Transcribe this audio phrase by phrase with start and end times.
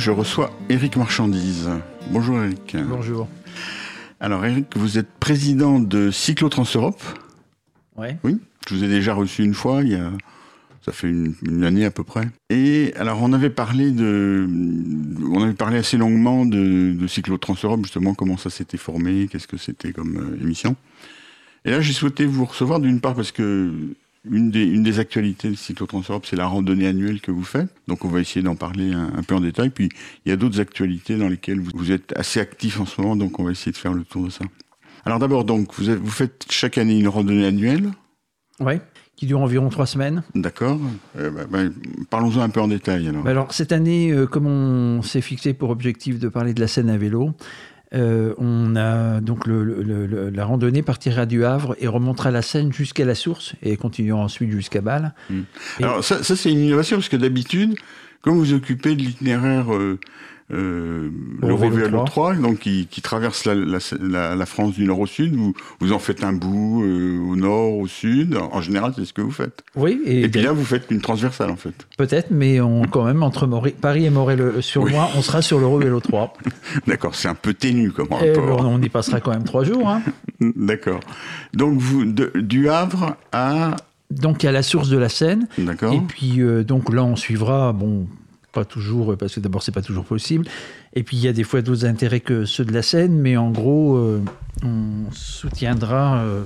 [0.00, 1.68] je reçois Eric Marchandise.
[2.10, 2.74] Bonjour Eric.
[2.88, 3.28] Bonjour.
[4.18, 7.02] Alors Eric, vous êtes président de Cyclotrans-Europe.
[7.98, 8.16] Ouais.
[8.24, 10.10] Oui, je vous ai déjà reçu une fois, il y a,
[10.80, 12.30] ça fait une, année à peu près.
[12.48, 14.48] Et alors on avait parlé de,
[15.30, 19.58] on avait parlé assez longuement de, de Cyclotrans-Europe, justement comment ça s'était formé, qu'est-ce que
[19.58, 20.76] c'était comme euh, émission.
[21.66, 23.70] Et là j'ai souhaité vous recevoir d'une part parce que
[24.24, 27.68] une des, une des actualités de Cyclotrans c'est la randonnée annuelle que vous faites.
[27.88, 29.70] Donc on va essayer d'en parler un, peu en détail.
[29.70, 29.88] Puis
[30.24, 33.38] il y a d'autres actualités dans lesquelles vous, êtes assez actif en ce moment, donc
[33.38, 34.44] on va essayer de faire le tour de ça.
[35.04, 37.90] Alors d'abord, donc vous, vous faites chaque année une randonnée annuelle?
[38.60, 38.74] Oui,
[39.16, 40.22] qui dure environ trois semaines.
[40.34, 40.78] D'accord.
[41.18, 41.58] Euh, bah, bah,
[42.10, 43.22] parlons-en un peu en détail alors.
[43.22, 46.68] Bah, alors cette année, euh, comme on s'est fixé pour objectif de parler de la
[46.68, 47.32] scène à vélo,
[47.92, 53.14] euh, on a donc la randonnée partira du Havre et remontera la Seine jusqu'à la
[53.14, 55.12] source et continuera ensuite jusqu'à Bâle.
[55.28, 55.42] Hmm.
[55.80, 57.74] Alors ça, c'est une innovation parce que d'habitude,
[58.22, 59.98] comme vous occupez de l'itinéraire euh,
[60.52, 61.10] euh,
[61.42, 65.34] le Vélo 3, donc qui, traverse la, France du nord au sud.
[65.34, 68.36] Vous, vous en faites un bout euh, au nord, au sud.
[68.36, 69.62] En général, c'est ce que vous faites.
[69.76, 70.00] Oui.
[70.04, 71.74] Et, puis là, vous faites une transversale, en fait.
[71.96, 73.46] Peut-être, mais on, quand même, entre
[73.80, 76.34] Paris et Morel-sur-Loire, on sera sur l'Eurovélo 3.
[76.86, 78.60] D'accord, c'est un peu ténu comme rapport.
[78.60, 79.88] Eh, on y passera quand même trois jours.
[79.88, 80.02] Hein.
[80.40, 81.00] D'accord.
[81.54, 83.76] Donc, vous, du Havre à
[84.10, 85.46] donc à la source de la Seine.
[85.58, 85.92] D'accord.
[85.92, 88.06] Et puis euh, donc là on suivra bon
[88.52, 90.46] pas toujours, parce que d'abord, c'est pas toujours possible.
[90.94, 93.36] Et puis, il y a des fois d'autres intérêts que ceux de la scène, mais
[93.36, 94.22] en gros, euh,
[94.62, 96.18] on soutiendra.
[96.18, 96.44] Euh,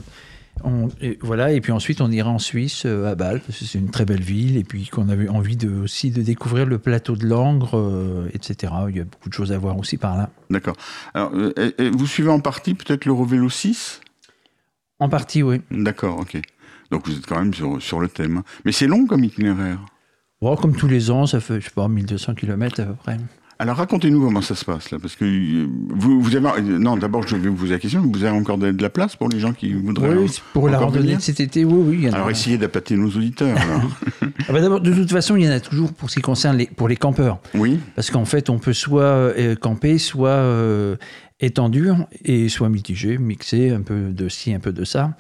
[1.01, 3.79] et voilà, et puis ensuite, on ira en Suisse, euh, à Bâle, parce que c'est
[3.79, 7.17] une très belle ville, et puis qu'on avait envie de, aussi de découvrir le plateau
[7.17, 8.73] de Langres, etc.
[8.89, 10.31] Il y a beaucoup de choses à voir aussi par là.
[10.51, 10.77] D'accord.
[11.15, 14.01] Alors, vous suivez en partie peut-être l'Eurovélo 6
[15.01, 15.61] En partie, oui.
[15.71, 16.41] D'accord, ok.
[16.91, 18.43] Donc, vous êtes quand même sur, sur le thème.
[18.65, 19.81] Mais c'est long comme itinéraire
[20.61, 23.17] comme tous les ans, ça fait, je sais pas, 1200 km à peu près.
[23.59, 27.27] Alors racontez-nous comment ça se passe là, parce que euh, vous, vous avez non d'abord
[27.27, 29.53] je vais vous poser la question, vous avez encore de, la place pour les gens
[29.53, 32.09] qui voudraient oui, pour la randonnée de cet été, oui oui.
[32.09, 33.57] alors essayez d'appâter nos auditeurs.
[34.23, 36.57] ah bah d'abord de toute façon il y en a toujours pour ce qui concerne
[36.57, 37.39] les pour les campeurs.
[37.55, 37.79] Oui.
[37.95, 40.97] Parce qu'en fait on peut soit euh, camper, soit euh,
[41.39, 41.91] étendu
[42.25, 45.17] et soit mitigé, mixé un peu de ci un peu de ça.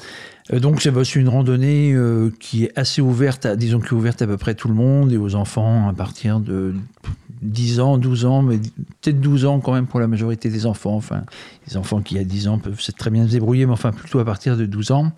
[0.53, 0.91] Euh, donc c'est
[1.21, 4.75] une randonnée euh, qui est assez ouverte, à, disons qui à peu près tout le
[4.75, 6.75] monde et aux enfants à partir de
[7.43, 10.97] 10 ans, 12 ans, mais peut-être 12 ans quand même pour la majorité des enfants.
[10.97, 11.25] Enfin,
[11.69, 14.25] les enfants qui à 10 ans peuvent très bien se débrouiller, mais enfin plutôt à
[14.25, 15.13] partir de 12 ans.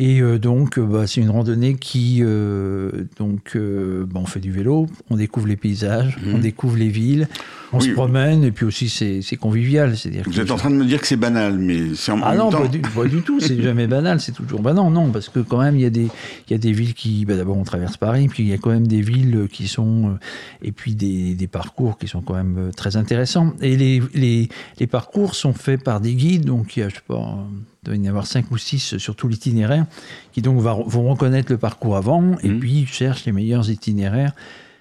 [0.00, 4.50] Et euh, donc, euh, bah, c'est une randonnée qui, euh, donc, bah, on fait du
[4.50, 6.40] vélo, on découvre les paysages, on mhm.
[6.40, 7.28] découvre les villes,
[7.74, 9.98] on se promène, et puis aussi c'est convivial.
[9.98, 12.34] C'est-à-dire Vous êtes en train de me dire que c'est banal, mais c'est en ah
[12.34, 14.62] non, Pas du, pas du tout, c'est jamais banal, c'est toujours.
[14.62, 16.08] Bah non, non, parce que quand même, il y a des,
[16.48, 18.58] il y a des villes qui, bah, d'abord on traverse Paris, puis il y a
[18.58, 20.16] quand même des villes qui sont,
[20.62, 23.52] et puis des, des, parcours qui sont quand même très intéressants.
[23.60, 26.94] Et les, les, les parcours sont faits par des guides, donc il y a, je
[26.94, 27.36] sais pas
[27.82, 29.86] doit y en avoir cinq ou six sur tout l'itinéraire,
[30.32, 32.60] qui donc vont reconnaître le parcours avant, et mmh.
[32.60, 34.32] puis cherchent les meilleurs itinéraires,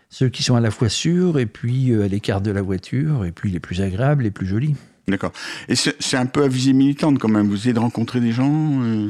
[0.09, 3.25] ceux qui sont à la fois sûrs, et puis euh, à l'écart de la voiture,
[3.25, 4.75] et puis les plus agréables, les plus jolis.
[5.07, 5.31] D'accord.
[5.67, 8.81] Et c'est un peu à visée militante quand même, vous essayez de rencontrer des gens
[8.83, 9.09] euh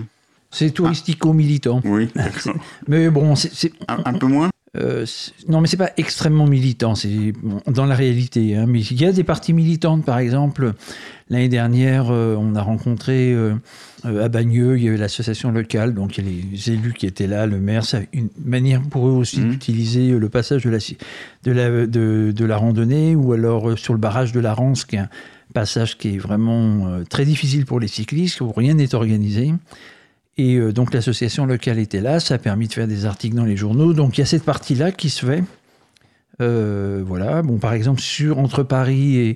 [0.51, 1.81] C'est touristico-militant.
[1.83, 2.55] Oui, d'accord.
[2.87, 3.73] Mais bon, c'est...
[3.87, 4.49] un, peu moins?
[4.77, 5.05] Euh,
[5.47, 7.33] non, mais c'est pas extrêmement militant, c'est
[7.65, 8.55] dans la réalité.
[8.55, 8.65] Hein.
[8.67, 10.73] mais il y a des parties militantes, par exemple,
[11.29, 13.55] l'année dernière, euh, on a rencontré euh,
[14.03, 17.25] à Bagneux, il y avait l'association locale, donc il y a les élus qui étaient
[17.25, 19.49] là, le maire, c'est une manière pour eux aussi mmh.
[19.49, 20.77] d'utiliser le passage de la,
[21.43, 24.99] de, la, de, la randonnée, ou alors sur le barrage de la Rance, qui est
[24.99, 25.09] un
[25.55, 29.51] passage qui est vraiment très difficile pour les cyclistes, où rien n'est organisé.
[30.39, 33.43] Et euh, donc l'association locale était là, ça a permis de faire des articles dans
[33.43, 33.91] les journaux.
[33.91, 35.43] Donc il y a cette partie-là qui se fait.
[36.41, 37.41] Euh, voilà.
[37.41, 39.35] Bon, par exemple, sur entre Paris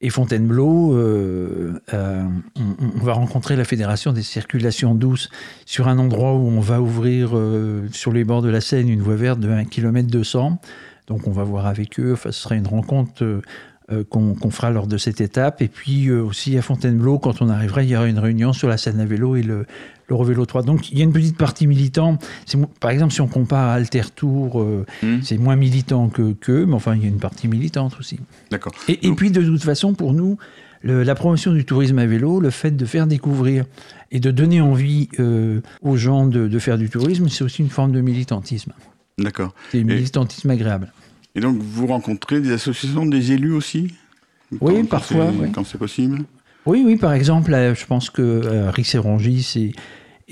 [0.00, 5.28] et, Fontainebleau, euh, on, va rencontrer la Fédération des circulations douces
[5.66, 7.38] sur un endroit où on va ouvrir
[7.92, 10.58] sur les bords de la Seine une voie verte de 1 km 200.
[11.06, 12.14] Donc on va voir avec eux.
[12.14, 13.42] Enfin, ce sera une rencontre
[14.08, 15.60] qu'on fera lors de cette étape.
[15.60, 18.78] Et puis aussi à Fontainebleau, quand on arrivera, il y aura une réunion sur la
[18.78, 19.66] Seine à vélo et le,
[20.18, 20.62] Vélo 3.
[20.62, 22.24] Donc il y a une petite partie militante.
[22.80, 25.22] Par exemple, si on compare à Alter Tour, euh, hmm.
[25.22, 28.18] c'est moins militant que que, mais enfin il y a une partie militante aussi.
[28.50, 28.72] D'accord.
[28.88, 30.36] Et, puis de toute façon, pour nous,
[30.82, 33.64] la promotion du tourisme à vélo, le fait de faire découvrir
[34.10, 37.92] et de donner envie euh, aux gens de, faire du tourisme, c'est aussi une forme
[37.92, 38.72] de militantisme.
[39.18, 39.54] D'accord.
[39.70, 40.92] C'est un militantisme agréable.
[41.34, 43.94] Et donc vous rencontrez des associations, des élus aussi?
[44.60, 45.32] Oui, parfois.
[45.54, 46.24] Quand c'est possible?
[46.66, 48.96] Oui, oui, par exemple, je pense que euh, Rix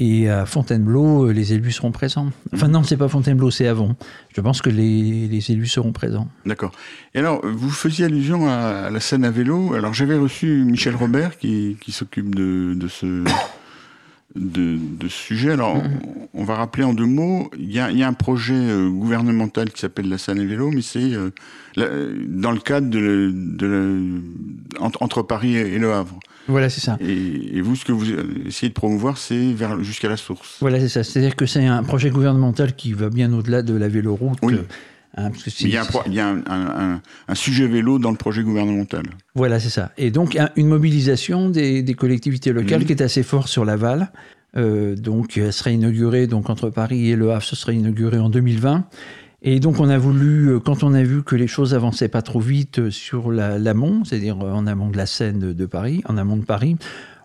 [0.00, 2.30] et à Fontainebleau, les élus seront présents.
[2.54, 3.96] Enfin non, c'est pas Fontainebleau, c'est Avon.
[4.34, 6.28] Je pense que les, élus seront présents.
[6.46, 6.70] D'accord.
[7.14, 9.74] Et alors, vous faisiez allusion à, la scène à vélo.
[9.74, 13.24] Alors j'avais reçu Michel Robert qui, s'occupe de ce
[14.34, 15.52] de, ce sujet.
[15.52, 16.28] Alors, mm-hmm.
[16.34, 17.50] on, va rappeler en deux mots.
[17.58, 21.12] Il y a, un projet euh, gouvernemental qui s'appelle la Seine et Vélo, mais c'est
[21.12, 21.30] euh,
[22.26, 24.20] dans le cadre de,
[24.78, 26.18] entre, Paris et, Le Havre.
[26.46, 26.96] Voilà, c'est ça.
[27.00, 28.06] Et, vous, ce que vous
[28.46, 30.56] essayez de promouvoir, c'est jusqu'à la source.
[30.60, 31.04] Voilà, c'est ça.
[31.04, 34.38] C'est-à-dire que c'est un projet gouvernemental qui va bien au-delà de la véloroute.
[34.42, 34.56] Oui.
[35.16, 35.68] Hein, il
[36.14, 36.36] y a,
[37.28, 39.04] un, sujet vélo dans le projet gouvernemental.
[39.34, 39.90] Voilà, c'est ça.
[39.96, 44.12] Et donc, une mobilisation des, collectivités locales qui est assez forte sur l'aval.
[44.56, 48.30] Euh, donc, elle serait inaugurée donc, entre Paris et Le Havre, ce serait inauguré en
[48.30, 48.84] 2020.
[49.42, 52.22] Et donc, on a voulu, euh, quand on a vu que les choses avançaient pas
[52.22, 56.36] trop vite euh, sur l'amont, c'est-à-dire en amont de la Seine de Paris, en amont
[56.36, 56.76] de Paris,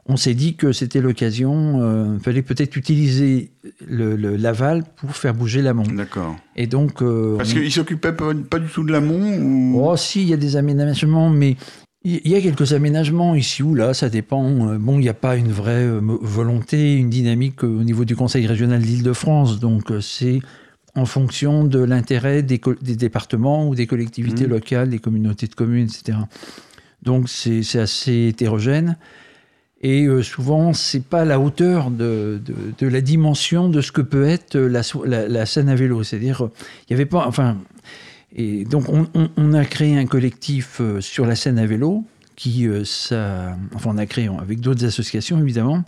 [0.06, 3.52] on s'est dit que c'était l'occasion, il euh, fallait peut-être utiliser
[3.88, 5.84] l'aval pour faire bouger l'amont.
[5.84, 6.36] D'accord.
[6.56, 7.02] Et donc.
[7.02, 9.82] Euh, Parce qu'il ne s'occupait pas, du tout de l'amont ou...
[9.82, 11.56] Oh, si, il y a des aménagements, mais
[12.04, 14.68] il y a quelques aménagements ici ou là, ça dépend.
[14.68, 18.46] Euh, bon, il n'y a pas une vraie volonté, une dynamique au niveau du Conseil
[18.46, 20.40] régional d'Île-de-France, donc c'est
[20.96, 24.52] en fonction de l'intérêt des, départements ou des collectivités mmh.
[24.52, 26.18] locales, des communautés de communes, etc.
[27.04, 28.98] Donc c'est assez hétérogène.
[29.84, 32.42] Et euh, souvent, c'est pas la hauteur de,
[32.80, 36.04] de, la dimension de ce que peut être la, la, scène à vélo.
[36.04, 36.50] C'est-à-dire,
[36.90, 37.28] il n'y avait pas.
[37.28, 37.58] Enfin.
[38.36, 39.08] Et donc, on,
[39.38, 42.06] on, a créé un collectif euh, sur la scène à vélo,
[42.38, 42.66] qui.
[42.66, 45.84] Euh, ça, enfin, on a créé avec d'autres associations, évidemment,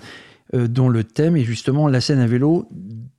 [0.54, 2.68] dont le thème est justement la scène à vélo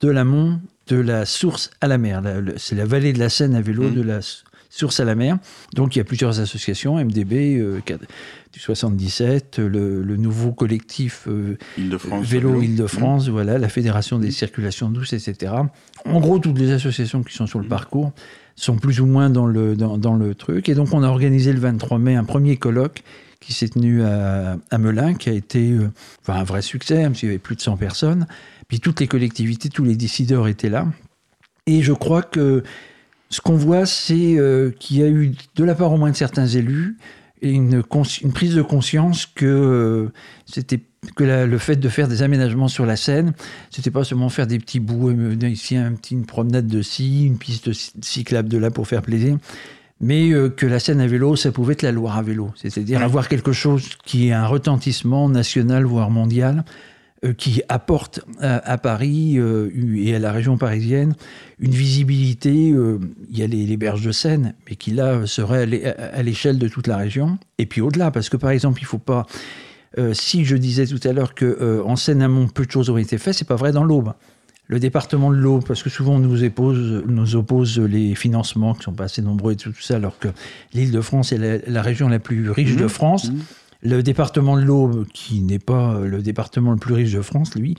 [0.00, 2.22] de l'amont de la source à la mer.
[2.56, 3.94] C'est la vallée de la Seine à vélo mmh.
[3.94, 4.20] de la
[4.76, 5.38] source à la mer.
[5.74, 7.80] Donc il y a plusieurs associations, MDB, euh,
[8.60, 11.56] 77, le, nouveau collectif euh,
[12.22, 13.30] Vélo Île-de-France, mmh.
[13.30, 15.52] voilà, la Fédération des circulations douces, etc.
[16.04, 17.68] En gros, toutes les associations qui sont sur le mmh.
[17.68, 18.12] parcours
[18.56, 20.68] sont plus ou moins dans le, dans, le truc.
[20.68, 23.02] Et donc on a organisé le 23 mai un premier colloque
[23.40, 25.90] qui s'est tenu à, Melun, qui a été euh,
[26.26, 28.26] un vrai succès, parce qu'il y avait plus de 100 personnes.
[28.66, 30.86] Puis toutes les collectivités, tous les décideurs étaient là.
[31.66, 32.64] Et je crois que
[33.30, 36.16] ce qu'on voit, c'est euh, qu'il y a eu, de la part au moins de
[36.16, 36.96] certains élus,
[37.50, 37.82] une,
[38.22, 40.12] une prise de conscience que euh,
[40.46, 40.80] c'était
[41.14, 43.32] que le fait de faire des aménagements sur la Seine,
[43.70, 47.26] c'était pas seulement faire des petits bouts, euh, ici un petit, une promenade de ci,
[47.26, 47.70] une piste
[48.02, 49.38] cyclable de là pour faire plaisir,
[50.00, 53.28] mais que la Seine à vélo, ça pouvait être la Loire à vélo, c'est-à-dire avoir
[53.28, 56.72] quelque chose qui ait un retentissement national voire mondial, euh,
[57.38, 61.14] qui apporte à, Paris euh, et à la région parisienne
[61.58, 62.70] une visibilité.
[62.72, 62.98] Euh,
[63.30, 66.86] il y a les, berges de Seine, mais qui là serait à l'échelle de toute
[66.86, 67.38] la région.
[67.58, 69.26] Et puis au-delà, parce que par exemple, il ne faut pas.
[70.12, 73.48] si je disais tout à l'heure qu'en Seine-Amont, peu de choses ont été faites, c'est
[73.48, 74.12] pas vrai dans l'Aube.
[74.68, 78.82] Le département de l'Aube, parce que souvent on nous oppose, nous oppose les financements qui
[78.82, 80.28] sont pas assez nombreux et tout, ça, alors que
[80.74, 82.88] l'île de France est la, région la plus riche de mmh.
[82.88, 83.30] France.
[83.30, 83.38] Mmh.
[83.86, 87.76] Le département de l'Aube, qui n'est pas le département le plus riche de France, lui,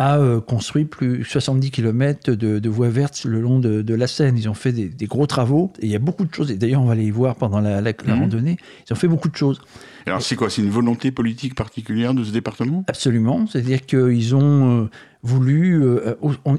[0.00, 4.38] a euh, construit plus 70 km de, voies vertes le long de, la Seine.
[4.38, 6.50] Ils ont fait des, gros travaux et il y a beaucoup de choses.
[6.50, 8.18] Et d'ailleurs, on va les voir pendant la, la, mhm.
[8.18, 8.56] randonnée.
[8.88, 9.60] Ils ont fait beaucoup de choses.
[10.06, 10.48] Alors, c'est quoi?
[10.48, 12.82] C'est une volonté politique particulière de ce département?
[12.88, 13.46] Absolument.
[13.46, 14.90] C'est-à-dire qu'ils ont euh,
[15.22, 16.14] voulu euh,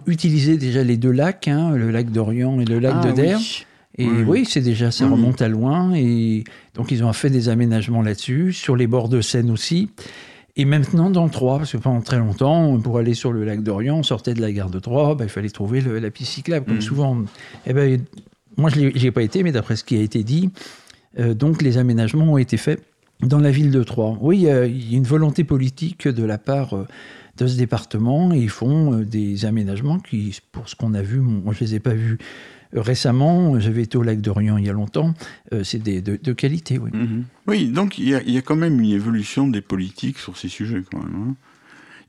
[0.05, 3.39] utiliser déjà les deux lacs, hein, le lac d'Orient et le lac ah de Der.
[3.97, 5.93] Et oui, c'est déjà, ça remonte à loin.
[5.93, 6.43] Et
[6.75, 9.89] donc, ils ont fait des aménagements là-dessus, sur les bords de Seine aussi.
[10.55, 13.97] Et maintenant, dans Troyes, parce que pendant très longtemps, pour aller sur le lac d'Orient,
[13.97, 16.65] on sortait de la gare de Troyes, bah, il fallait trouver la piste cyclable.
[16.65, 16.81] Comme mm.
[16.81, 17.17] souvent,
[17.65, 18.01] eh ben,
[18.57, 20.49] moi, je n'y ai pas été, mais d'après ce qui a été dit,
[21.19, 22.83] euh, donc les aménagements ont été faits
[23.21, 24.17] dans la ville de Troyes.
[24.19, 24.65] Oui, il y, a
[24.97, 26.87] une volonté politique de la part euh,
[27.37, 31.19] de ce département, et ils font euh, des aménagements qui, pour ce qu'on a vu,
[31.19, 32.17] moi, je ne les ai pas vus
[32.73, 35.13] récemment, j'avais été au lac d'Orient il y a longtemps,
[35.53, 36.91] euh, c'est de, qualité, oui.
[36.93, 37.25] Mhm.
[37.47, 40.99] Oui, donc il y, a, quand même une évolution des politiques sur ces sujets, quand
[40.99, 41.35] même.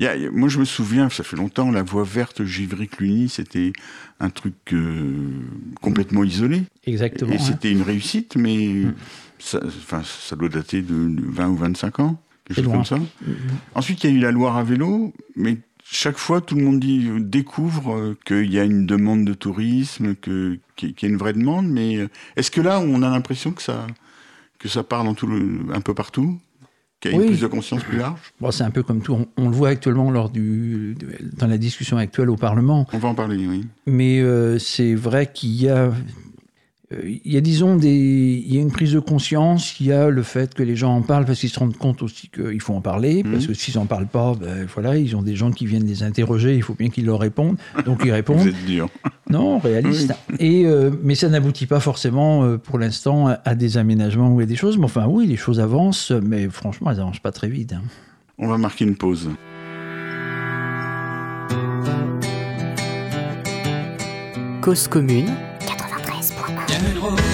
[0.00, 0.30] Hein.
[0.32, 3.72] moi, je me souviens, ça fait longtemps, la voie verte Givry-Cluny, c'était
[4.20, 5.40] un truc euh,
[5.80, 6.62] complètement isolé.
[6.84, 7.32] Exactement.
[7.32, 8.94] Et, c'était une réussite, mais mm.
[9.38, 9.60] ça,
[10.04, 12.96] ça doit dater de 20 ou 25 ans, quelque chose comme ça.
[12.96, 13.32] Mm.
[13.74, 15.58] Ensuite, il y a eu la Loire à vélo, mais
[15.92, 19.34] chaque fois, tout le monde dit, euh, découvre euh, qu'il y a une demande de
[19.34, 23.52] tourisme, qu'il y a une vraie demande, mais euh, est-ce que là, on a l'impression
[23.52, 23.86] que ça,
[24.58, 25.30] que ça part dans tout
[25.72, 26.38] un peu partout?
[26.98, 28.32] Qu'il y a une prise de conscience plus large?
[28.40, 29.26] Bon, C'est un peu comme tout.
[29.36, 30.96] On, le voit actuellement lors du,
[31.36, 32.86] dans la discussion actuelle au Parlement.
[32.92, 33.66] On va en parler, oui.
[33.86, 34.22] Mais
[34.60, 35.92] c'est vrai qu'il y a
[37.04, 37.90] il y a, disons, des,
[38.46, 40.94] il y a une prise de conscience, il y a le fait que les gens
[40.94, 43.76] en parlent parce qu'ils se rendent compte aussi qu'il faut en parler, parce que s'ils
[43.76, 46.74] n'en parlent pas, ben, voilà, ils ont des gens qui viennent les interroger, il faut
[46.74, 48.38] bien qu'ils leur répondent, donc ils répondent.
[48.38, 48.88] Vous êtes dur.
[49.30, 50.12] Non, réaliste.
[50.38, 50.66] Et,
[51.02, 54.84] mais ça n'aboutit pas forcément, pour l'instant, à, des aménagements ou à des choses, mais
[54.84, 57.72] enfin, oui, les choses avancent, mais franchement, elles n'avancent pas très vite.
[57.72, 57.82] Hein.
[58.38, 59.30] On va marquer une pause.
[64.62, 65.26] Cause commune.
[66.82, 67.22] 93.1.
[67.24, 67.31] Il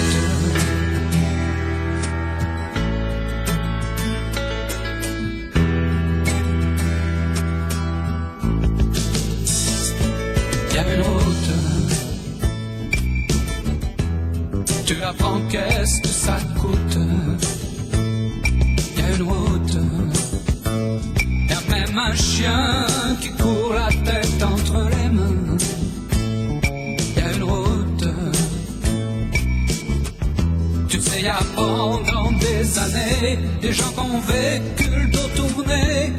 [33.19, 33.91] des gens
[34.27, 36.13] vécu le dos tourné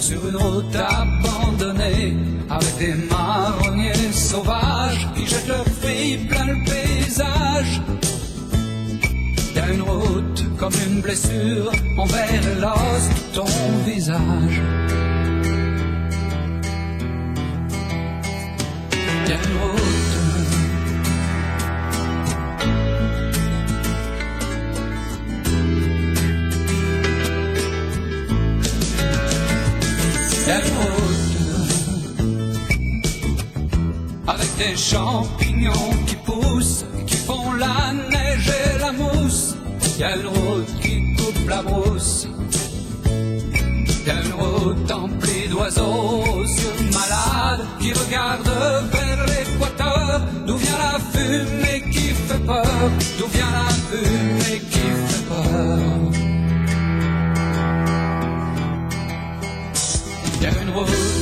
[0.00, 2.16] sur une route abandonnée
[2.48, 7.82] avec des marronniers sauvages qui jettent leurs fruits plein le paysage.
[9.50, 13.46] Il y a une route comme une blessure envers l'os de ton
[13.84, 15.05] visage.
[34.26, 39.56] Avec des champignons qui poussent, qui font la neige et la mousse.
[39.98, 42.26] Y a une route qui coupe la brousse.
[44.06, 50.20] Y a une route emplie d'oiseaux sur malades qui regardent vers l'équateur.
[50.46, 52.90] D'où vient la fumée qui fait peur?
[53.18, 55.78] D'où vient la fumée qui fait peur?
[60.40, 61.15] Y a une route.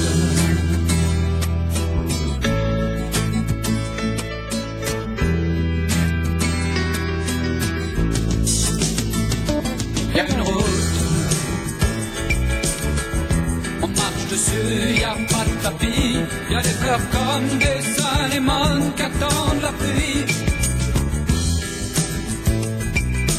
[15.65, 16.17] Tapis.
[16.49, 17.83] Il y a des fleurs comme des
[18.23, 20.25] anémones qui attendent la pluie.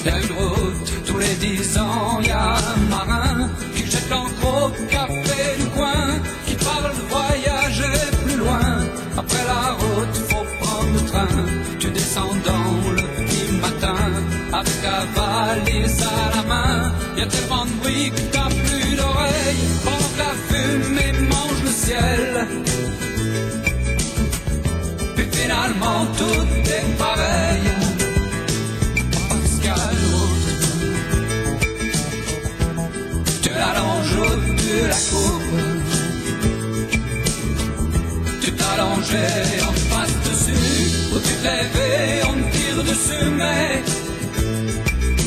[0.05, 4.45] Y a une route, tous les dix ans, y a un marin qui jette l'encre
[4.57, 6.05] au café du coin,
[6.45, 8.67] qui parle de voyager plus loin.
[9.21, 11.35] Après la route, faut prendre le train,
[11.79, 14.01] tu descends dans le petit matin,
[14.59, 16.93] avec ta valise à la main.
[17.17, 20.33] Y a tellement de bruit que t'as plus d'oreilles, pendant que la
[25.15, 27.61] Puis finalement, tout est pareil.
[33.57, 34.15] l'allonge
[34.63, 35.43] de la courbe.
[38.41, 43.83] Tu t'allongeais en face dessus, ou tu t'es on tire dessus, mais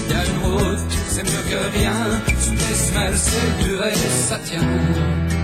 [0.09, 2.01] y a une route, c'est mieux que rien.
[2.41, 3.95] Sous tes semelles, c'est dur et
[4.29, 5.38] ça tient.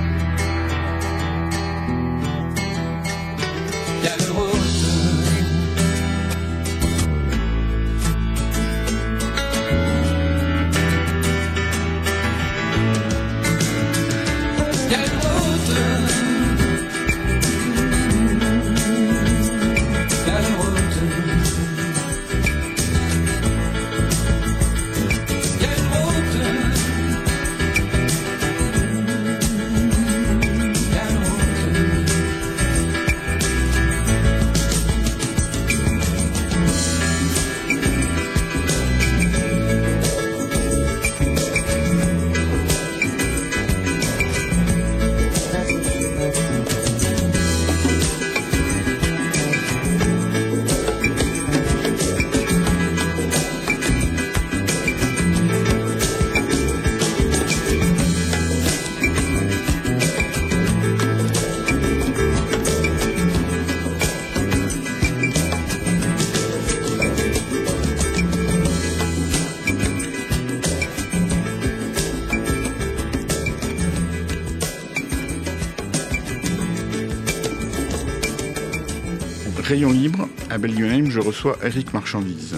[80.05, 82.57] Libre, à Belgium, je reçois Eric Marchandise.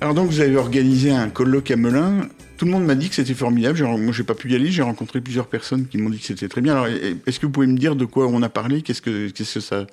[0.00, 2.28] Alors donc vous avez organisé un colloque à Melun.
[2.56, 3.82] Tout le monde m'a dit que c'était formidable.
[3.82, 4.70] Moi, j'ai pas pu y aller.
[4.70, 6.74] J'ai rencontré plusieurs personnes qui m'ont dit que c'était très bien.
[6.74, 6.86] Alors,
[7.26, 8.82] est-ce que vous pouvez me dire de quoi on a parlé?
[8.82, 9.86] Qu'est-ce que, qu'est-ce que ça,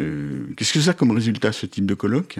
[0.00, 2.38] euh, qu'est-ce que ça comme résultat ce type de colloque?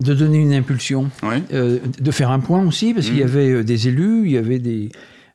[0.00, 1.42] De donner une impulsion, Ouais.
[1.52, 3.28] euh, de faire un point aussi, parce qu'il y Mhm.
[3.28, 4.90] avait euh, des élus, il y avait des,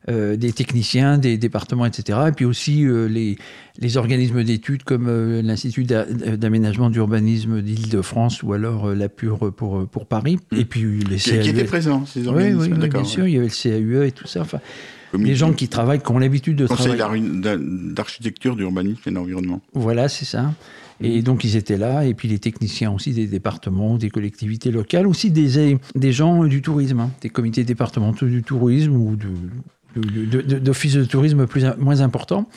[0.10, 2.20] euh, des techniciens, des départements, etc.
[2.28, 3.38] Et puis aussi euh, les,
[3.80, 9.88] les organismes d'études comme euh, l'Institut d'a- d'aménagement d'urbanisme d'Île-de-France ou alors la Pure pour,
[9.88, 10.38] pour Paris.
[10.52, 10.60] Mhm.
[10.60, 11.66] Et puis les Qui, qui étaient CAUE.
[11.68, 12.60] présents, ces Oui, organismes.
[12.62, 13.02] oui, oui, d'accord.
[13.02, 14.42] bien sûr, il y avait le CAUE et tout ça.
[14.42, 14.60] Enfin,
[15.18, 17.24] les gens qui travaillent, qui ont l'habitude de Conseil travailler.
[17.40, 19.62] d'a- d'architecture, d'urbanisme et d'environnement.
[19.74, 20.54] Voilà, c'est ça.
[21.02, 25.08] Et donc ils étaient là, et puis les techniciens aussi des départements, des collectivités locales,
[25.08, 29.26] aussi des, des gens du tourisme, hein, des comités départementaux du tourisme ou de-
[29.96, 32.48] d'offices de, tourisme plus, moins importants.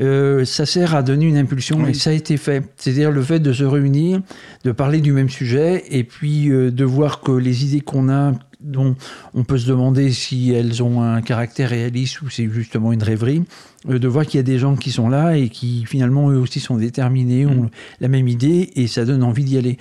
[0.00, 1.90] Euh, ça sert à donner une impulsion Oui.
[1.90, 2.64] et ça a été fait.
[2.76, 4.22] C'est-à-dire le fait de se réunir,
[4.64, 8.32] de parler du même sujet et puis euh, de voir que les idées qu'on a,
[8.60, 8.96] dont
[9.34, 13.42] on peut se demander si elles ont un caractère réaliste ou c'est justement une rêverie,
[13.90, 16.38] euh, de voir qu'il y a des gens qui sont là et qui finalement eux
[16.38, 19.76] aussi sont déterminés, ont la même idée et ça donne envie d'y aller.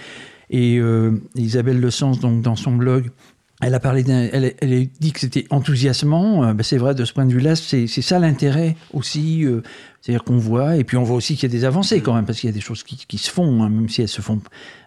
[0.52, 0.82] Et
[1.36, 3.12] Isabelle Le Sens, donc dans son blog,
[3.62, 6.44] elle a parlé elle, elle a dit que c'était enthousiasmant.
[6.44, 9.46] Euh, ben, c'est vrai de ce point de vue-là, c'est, ça l'intérêt aussi.
[9.46, 9.62] euh,
[10.02, 12.26] c'est-à-dire qu'on voit, et puis on voit aussi qu'il y a des avancées quand même,
[12.26, 14.22] parce qu'il y a des choses qui, qui se font, hein, même si elles se
[14.22, 14.40] font,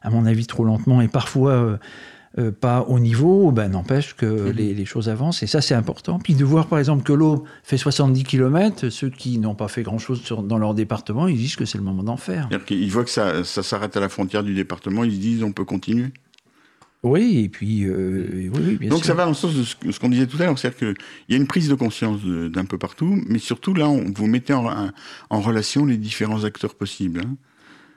[0.02, 1.76] à mon avis, trop lentement et parfois euh,
[2.38, 6.18] euh, pas au niveau, ben, n'empêche que les, les choses avancent, et ça c'est important.
[6.18, 9.82] Puis de voir par exemple que l'eau fait 70 km, ceux qui n'ont pas fait
[9.82, 12.48] grand-chose dans leur département, ils disent que c'est le moment d'en faire.
[12.66, 15.52] Qu'ils voient que ça, ça s'arrête à la frontière du département, ils se disent on
[15.52, 16.10] peut continuer?
[17.04, 19.06] Oui, et puis, euh, oui, oui, bien Donc sûr.
[19.08, 20.94] ça va dans le sens de ce, qu'on disait tout à l'heure, c'est-à-dire qu'il
[21.28, 24.52] y a une prise de conscience d'un peu partout, mais surtout là, on, vous mettez
[24.52, 24.66] en,
[25.30, 27.20] en relation les différents acteurs possibles.
[27.24, 27.34] hein.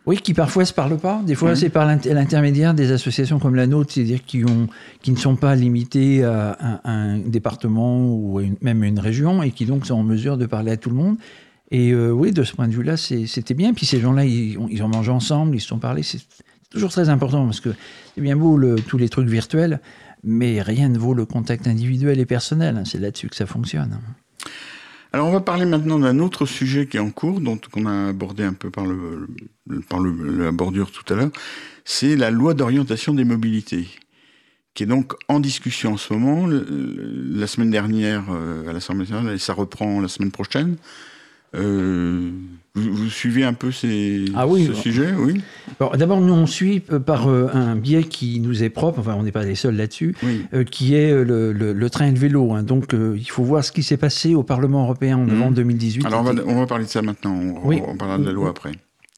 [0.08, 1.22] Oui, qui parfois se parlent pas.
[1.26, 4.68] Des fois, c'est par l'inter- l'intermédiaire des associations comme la nôtre, c'est-à-dire qui, ont,
[5.02, 9.00] qui ne sont pas limitées à un, à un département ou à une- même une
[9.00, 11.18] région et qui donc sont en mesure de parler à tout le monde.
[11.72, 13.74] Et euh, oui, de ce point de vue-là, c'était bien.
[13.74, 16.04] Puis ces gens-là, ils, ils ont mangé ensemble, ils se sont parlé.
[16.76, 17.70] Toujours très important parce que
[18.14, 19.80] c'est bien beau tous les trucs virtuels,
[20.24, 22.84] mais rien ne vaut le contact individuel et personnel.
[22.86, 23.98] C'est là-dessus que ça fonctionne.
[25.14, 28.10] Alors on va parler maintenant d'un autre sujet qui est en cours, dont qu'on a
[28.10, 29.30] abordé un peu par, le,
[29.88, 31.32] par la bordure tout à l'heure,
[31.86, 33.88] c'est la loi d'orientation des mobilités,
[34.74, 36.46] qui est donc en discussion en ce moment.
[36.48, 40.76] La semaine dernière euh, à l'Assemblée nationale, et ça reprend la semaine prochaine.
[41.56, 42.30] Euh,
[42.78, 44.78] vous, vous suivez un peu ces, Ah oui, ce bon.
[44.78, 45.42] sujet, oui
[45.98, 49.24] D'abord, nous, on suit euh, par euh, un biais qui nous est propre, enfin, on
[49.24, 50.46] n'est pas les seuls là-dessus, Oui.
[50.54, 52.52] euh, qui est le, le- le train et le vélo.
[52.54, 52.64] hein.
[52.64, 56.02] Donc, euh, il faut voir ce qui s'est passé au Parlement européen en novembre 2018.
[56.02, 56.06] Mhm.
[56.08, 57.82] Alors on va, C'était- on va parler de ça maintenant, on, Oui.
[57.88, 58.72] on parlera de la loi après.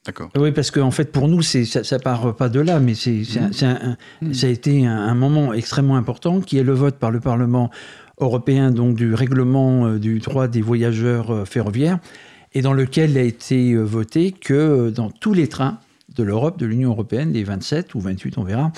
[0.06, 0.30] D'accord.
[0.38, 3.24] Oui, parce qu'en fait, pour nous, c'est, ça, ça part pas de là, mais c'est,
[3.26, 6.64] c'est un- c'est un- un- ça a été un, un moment extrêmement important, qui est
[6.64, 7.72] le vote par le Parlement
[8.20, 12.00] européen donc du règlement euh, du droit des voyageurs euh, ferroviaires,
[12.58, 15.78] et dans lequel a été euh, voté que euh, dans tous les trains
[16.16, 18.72] de l'Europe, de l'Union européenne, les 27 ou 28, on verra,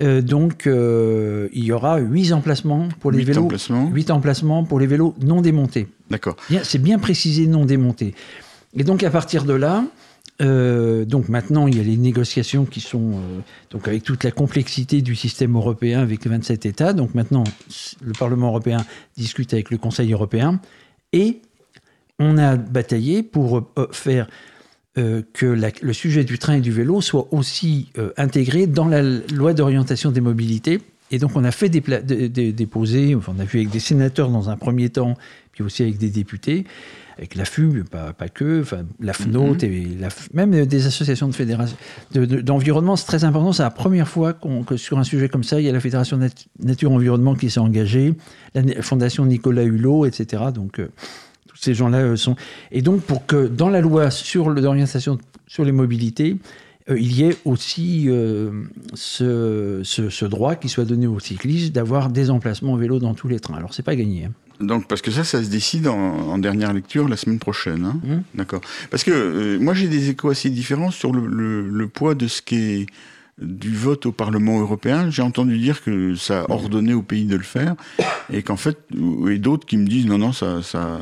[0.00, 3.42] euh, donc euh, il y aura 8 emplacements pour les vélos.
[3.42, 3.90] emplacements.
[3.90, 5.88] 8 emplacements pour les vélos non démontés.
[6.08, 6.36] D'accord.
[6.62, 8.14] C'est bien précisé non démonté.
[8.76, 9.84] Et donc à partir de là,
[10.40, 13.14] euh, donc maintenant il y a les négociations qui sont
[13.72, 16.92] donc avec toute la complexité du système européen avec les 27 États.
[16.92, 17.42] Donc maintenant
[18.00, 18.84] le Parlement européen
[19.16, 20.60] discute avec le Conseil européen
[21.12, 21.40] et
[22.18, 24.28] on a bataillé pour euh, faire
[24.98, 28.86] euh, que la- le sujet du train et du vélo soit aussi euh, intégré dans
[28.88, 30.80] la loi d'orientation des mobilités.
[31.10, 34.56] Et donc, on a fait déposer, enfin, on a vu avec des sénateurs dans un
[34.56, 35.14] premier temps,
[35.52, 36.64] puis aussi avec des députés,
[37.16, 41.28] avec la FUB, pas, pas que, enfin, la FNOT, et la F- même des associations
[41.28, 41.76] de fédération
[42.12, 43.52] de- de- d'environnement, c'est très important.
[43.52, 44.32] C'est la première fois
[44.66, 47.60] que sur un sujet comme ça, il y a la Fédération Nat- Nature-Environnement qui s'est
[47.60, 48.14] engagée,
[48.54, 50.44] la Fondation Nicolas Hulot, etc.
[50.54, 50.88] Donc, euh,
[51.56, 52.36] tous ces gens-là euh, sont.
[52.70, 56.36] Et donc, pour que dans la loi sur l'orientation sur les mobilités,
[56.90, 58.50] euh, il y ait aussi euh,
[58.94, 63.14] ce, ce- ce droit qui soit donné aux cyclistes d'avoir des emplacements en vélo dans
[63.14, 63.56] tous les trains.
[63.56, 64.26] Alors, c'est pas gagné.
[64.26, 64.32] hein.
[64.60, 67.84] Donc, parce que ça, ça se décide en, en dernière lecture la semaine prochaine.
[67.84, 68.00] hein.
[68.04, 68.22] Mhm.
[68.34, 68.60] D'accord.
[68.90, 72.26] Parce que euh, moi, j'ai des échos assez différents sur le, le- le poids de
[72.26, 72.86] ce qui est
[73.42, 75.10] du vote au Parlement européen.
[75.10, 77.74] J'ai entendu dire que ça a ordonné au pays de le faire,
[78.32, 78.78] et qu'en fait,
[79.30, 81.00] et d'autres qui me disent non, non, ça, ça,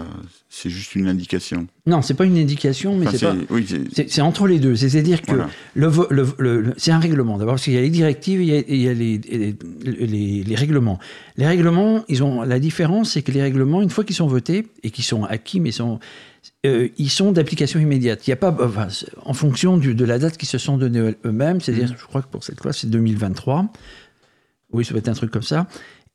[0.56, 1.66] c'est juste une indication.
[1.86, 3.34] Non, c'est pas une indication, mais Enfin, c'est pas.
[3.50, 4.76] oui, c'est- C'est c'est entre les deux.
[4.76, 5.50] C'est-à-dire que Voilà.
[5.74, 7.38] le, vo- le- le- le- c'est un règlement.
[7.38, 9.14] D'abord, parce qu'il y a les directives et il y a, il y a les,
[9.28, 10.98] et les, les- les règlements.
[11.36, 14.66] Les règlements, ils ont la différence, c'est que les règlements, une fois qu'ils sont votés
[14.82, 15.98] et qu'ils sont acquis, mais sont,
[16.66, 18.26] euh, ils sont d'application immédiate.
[18.26, 18.88] Il n'y a pas, enfin,
[19.24, 21.60] en fonction du- de la date qu'ils se sont donnés eux-mêmes.
[21.60, 21.96] C'est-à-dire, Mmh.
[21.98, 23.66] je crois que pour cette loi, c'est 2023.
[24.72, 25.66] Oui, ça va être un truc comme ça.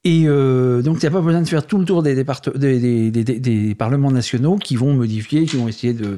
[0.05, 4.11] Et euh, donc, il n'y a pas besoin de faire tout le tour des, parlements
[4.11, 6.17] nationaux qui vont modifier, qui vont essayer de.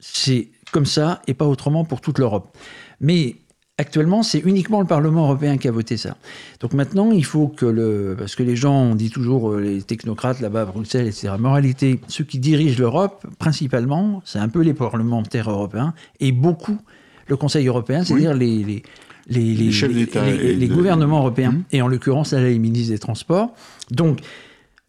[0.00, 2.56] c'est comme ça et pas autrement pour toute l'Europe.
[3.00, 3.36] Mais
[3.76, 6.16] Actuellement, c'est uniquement le Parlement européen qui a voté ça.
[6.60, 8.14] Donc maintenant, il faut que le.
[8.16, 11.32] Parce que les gens, on dit toujours euh, les technocrates là-bas à Bruxelles, etc.
[11.40, 16.78] Moralité, ceux qui dirigent l'Europe, principalement, c'est un peu les parlementaires européens et beaucoup
[17.26, 18.82] le Conseil européen, c'est-à-dire les, les,
[19.28, 21.62] les, Les chefs d'État les- et les de- gouvernements européens, Mhm.
[21.72, 23.54] et en l'occurrence, là, les ministres des Transports.
[23.90, 24.20] Donc,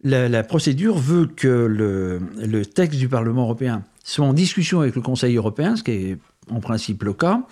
[0.04, 4.94] la, la procédure veut que le, le texte du Parlement européen soit en discussion avec
[4.94, 6.18] le Conseil européen, ce qui est
[6.50, 7.42] en principe le cas,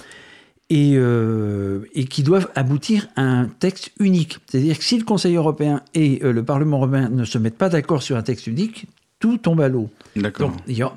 [0.70, 4.38] et, euh, et qui doivent aboutir à un texte unique.
[4.46, 7.68] C'est-à-dire que si le Conseil européen et euh, le Parlement européen ne se mettent pas
[7.68, 8.86] d'accord sur un texte unique,
[9.20, 9.90] tout tombe à l'eau.
[10.16, 10.50] D'accord.
[10.50, 10.92] Donc, il y a-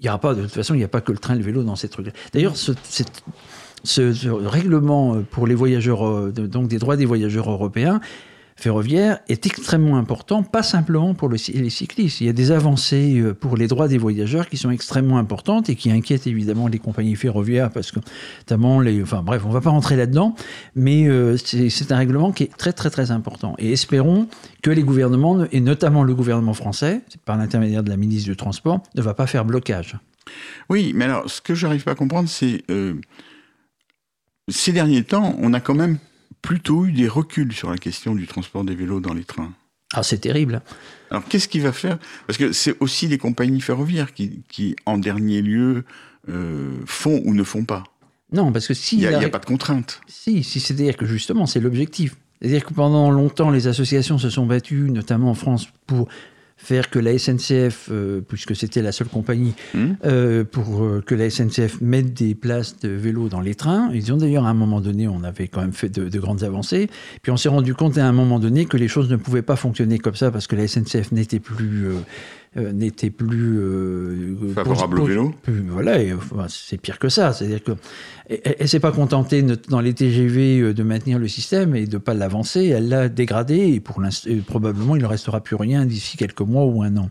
[0.00, 1.38] il y aura pas, de toute façon, il n'y a pas que le train et
[1.38, 2.12] le vélo dans ces trucs-là.
[2.32, 3.22] D'ailleurs, ce, cette-
[3.84, 8.00] ce- règlement euh, pour les voyageurs, euh, donc des droits des voyageurs européens
[8.56, 12.20] ferroviaires, est extrêmement important, pas simplement pour les cyclistes.
[12.20, 15.70] Il y a des avancées euh, pour les droits des voyageurs qui sont extrêmement importantes
[15.70, 18.00] et qui inquiètent évidemment les compagnies ferroviaires parce que,
[18.40, 20.34] notamment, les, enfin bref, on ne va pas rentrer là-dedans,
[20.74, 23.54] mais c'est un règlement qui est très très très important.
[23.58, 24.28] Et espérons
[24.62, 28.82] que les gouvernements, et notamment le gouvernement français, par l'intermédiaire de la ministre du Transport,
[28.94, 29.96] ne va pas faire blocage.
[30.68, 32.62] Oui, mais alors, ce que j'arrive pas à comprendre, c'est
[34.50, 35.98] ces derniers temps, on a quand même
[36.42, 39.52] plutôt eu des reculs sur la question du transport des vélos dans les trains.
[39.92, 40.62] Ah, c'est terrible.
[41.10, 41.98] Alors, qu'est-ce qu'il va faire?
[42.26, 45.84] Parce que c'est aussi les compagnies ferroviaires qui, qui en dernier lieu,
[46.28, 47.84] euh, font ou ne font pas.
[48.32, 48.96] Non, parce que si...
[48.96, 50.00] Il n'y a, a pas de contrainte.
[50.06, 52.16] Si, si c'est-à-dire que justement, c'est l'objectif.
[52.40, 56.08] C'est-à-dire que pendant longtemps, les associations se sont battues, notamment en France, pour
[56.62, 59.92] faire que la SNCF, euh, puisque c'était la seule compagnie, Hmm.
[60.04, 63.90] euh, pour euh, que la SNCF mette des places de vélo dans les trains.
[63.94, 66.42] Ils ont d'ailleurs, à un moment donné, on avait quand même fait de, de grandes
[66.42, 66.88] avancées.
[67.22, 69.56] Puis on s'est rendu compte à un moment donné que les choses ne pouvaient pas
[69.56, 71.86] fonctionner comme ça parce que la SNCF n'était plus...
[72.56, 75.34] euh, n'était plus euh, Favorable au vélo?
[75.42, 77.32] plus- Voilà, et, enfin, c'est pire que ça.
[77.32, 77.72] C'est-à-dire que
[78.28, 81.86] elle, elle s'est pas contentée not- dans les TGV euh, de maintenir le système et
[81.86, 82.66] de pas l'avancer.
[82.66, 86.64] Elle l'a dégradé et pour et probablement il ne restera plus rien d'ici quelques mois
[86.64, 87.10] ou un an.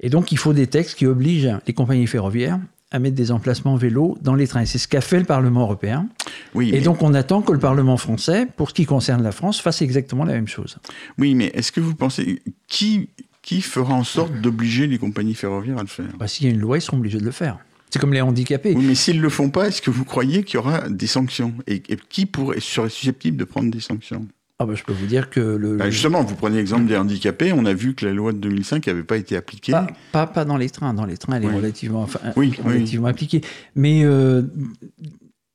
[0.00, 2.58] Et donc il faut des textes qui obligent les compagnies ferroviaires
[2.92, 4.64] à mettre des emplacements vélos dans les trains.
[4.66, 6.08] C'est ce qu'a fait le Parlement européen.
[6.54, 9.32] Oui, Et mais, donc on attend que le Parlement français, pour ce qui concerne la
[9.32, 10.76] France, fasse exactement la même chose.
[11.18, 13.08] oui, mais est-ce que vous pensez qui,
[13.42, 16.52] qui fera en sorte d'obliger les compagnies ferroviaires à le faire Bah, S'il y a
[16.52, 17.58] une loi, ils seront obligés de le faire.
[17.90, 18.72] C'est comme les handicapés.
[18.74, 21.52] Oui, mais s'ils le font pas, est-ce que vous croyez qu'il y aura des sanctions?
[21.66, 24.26] Et, et qui pourrait, serait susceptible de prendre des sanctions?
[24.58, 26.96] Ah bah, je peux vous dire que le, Bah, le- Justement, vous prenez l'exemple des
[26.96, 29.72] handicapés, on a vu que la loi de 2005 n'avait pas été appliquée.
[29.72, 30.94] Pas, pas, pas dans les trains.
[30.94, 31.54] Dans les trains, elle est Oui.
[31.56, 33.40] relativement, enfin, Oui, relativement appliquée.
[33.74, 34.42] Mais euh,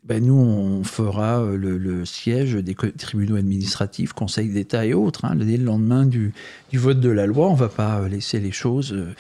[0.08, 5.26] ben, nous, on fera euh, le, le siège des tribunaux administratifs, conseils d'État et autres.
[5.26, 6.34] hein, dès le lendemain du,
[6.72, 9.13] du vote de la loi, on ne va pas euh, laisser les choses, euh,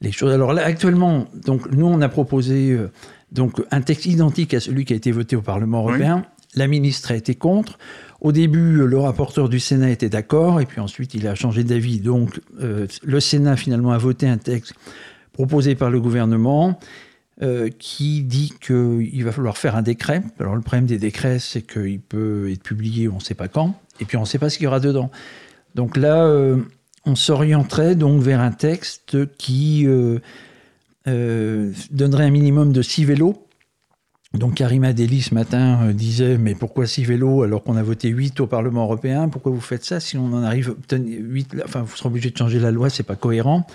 [0.00, 0.32] les choses.
[0.32, 2.78] Alors là, actuellement, donc, nous, on a proposé
[3.32, 5.90] donc, un texte identique à celui qui a été voté au Parlement Oui.
[5.92, 6.24] européen.
[6.56, 7.78] La ministre a été contre.
[8.20, 12.00] Au début, le rapporteur du Sénat était d'accord, et puis ensuite, il a changé d'avis.
[12.00, 14.74] Donc, euh, le Sénat, finalement, a voté un texte
[15.32, 16.78] proposé par le gouvernement
[17.42, 20.22] euh, qui dit qu'il va falloir faire un décret.
[20.38, 23.80] Alors, le problème des décrets, c'est qu'il peut être publié, on ne sait pas quand,
[23.98, 25.10] et puis on ne sait pas ce qu'il y aura dedans.
[25.74, 26.58] Donc là, euh,
[27.06, 33.46] on s'orienterait donc vers un texte qui euh, donnerait un minimum de 6 vélos.
[34.34, 38.38] Donc Karima Deli ce matin disait mais pourquoi 6 vélos alors qu'on a voté 8
[38.40, 39.30] au Parlement européen?
[39.30, 39.98] Pourquoi vous faites ça?
[39.98, 42.70] Si on en arrive à obtenir 8 là, Enfin, vous serez obligé de changer la
[42.70, 43.66] loi, c'est pas cohérent.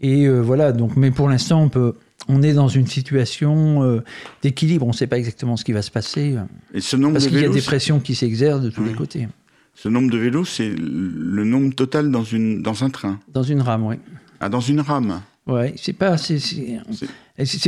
[0.00, 1.94] Et voilà, donc, mais pour l'instant, on, peut,
[2.28, 4.04] on est dans une situation euh,
[4.42, 4.86] d'équilibre.
[4.86, 6.36] On ne sait pas exactement ce qui va se passer.
[6.36, 6.42] euh,
[6.74, 9.28] Et ce nombre Parce qu'il y a des pressions qui s'exercent de tous les côtés.
[9.74, 13.18] ce nombre de vélos, c'est le nombre total dans, une, dans un train.
[13.32, 13.96] Dans une rame, oui.
[14.40, 15.20] Ah, dans une rame.
[15.46, 16.16] Ouais, c'est pas.
[16.16, 16.36] C'est,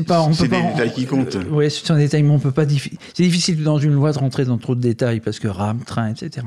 [0.07, 0.23] pas.
[0.23, 1.37] On c'est peut des pas détails qui comptent.
[1.37, 2.65] Euh, ouais, ce sont des détails, mais on peut pas.
[2.69, 6.11] C'est difficile dans une loi de rentrer dans trop de détails parce que rame, train,
[6.11, 6.47] etc.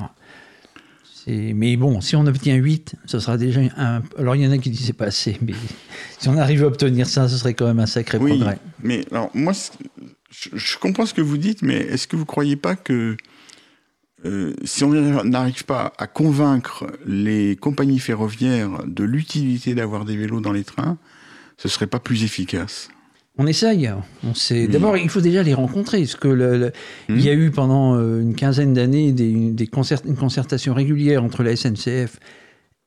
[1.28, 4.02] Mais bon, si on obtient 8, ce sera déjà un.
[4.18, 5.54] Alors il y en a qui disent c'est pas assez, mais
[6.20, 8.60] si on arrive à obtenir ça, ce serait quand même un sacré Oui, progrès.
[8.84, 9.54] mais alors moi,
[10.32, 13.18] je, je comprends ce que vous dites, mais est-ce que vous croyez pas que
[14.26, 20.42] euh, si on n'arrive pas à convaincre les compagnies ferroviaires de l'utilité d'avoir des vélos
[20.42, 20.98] dans les trains,
[21.58, 22.90] ce serait pas plus efficace?
[23.38, 23.90] On essaye.
[24.24, 24.62] On sait.
[24.66, 24.68] Oui.
[24.70, 26.00] D'abord, il faut déjà les rencontrer.
[26.00, 26.72] Parce que le- le-
[27.10, 27.18] Hmm.
[27.18, 31.24] il y a eu pendant euh, une quinzaine d'années des, des concert- une concertation régulière
[31.24, 32.20] entre la SNCF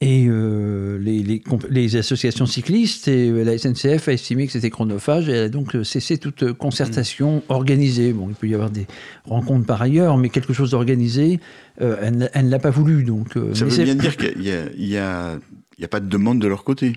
[0.00, 3.08] et euh, les, les comp- les associations cyclistes.
[3.08, 6.52] Et euh, la SNCF a estimé que c'était chronophage et elle a donc cessé toute
[6.54, 8.12] concertation organisée.
[8.14, 8.86] Bon, il peut y avoir des
[9.24, 11.40] rencontres par ailleurs, mais quelque chose d'organisé,
[11.82, 11.96] euh,
[12.32, 13.02] elle, ne l'a pas voulu.
[13.04, 15.38] Donc, euh, Ça veut bien dire qu'il y a, il y a-
[15.76, 16.94] il y a pas de demande de leur côté.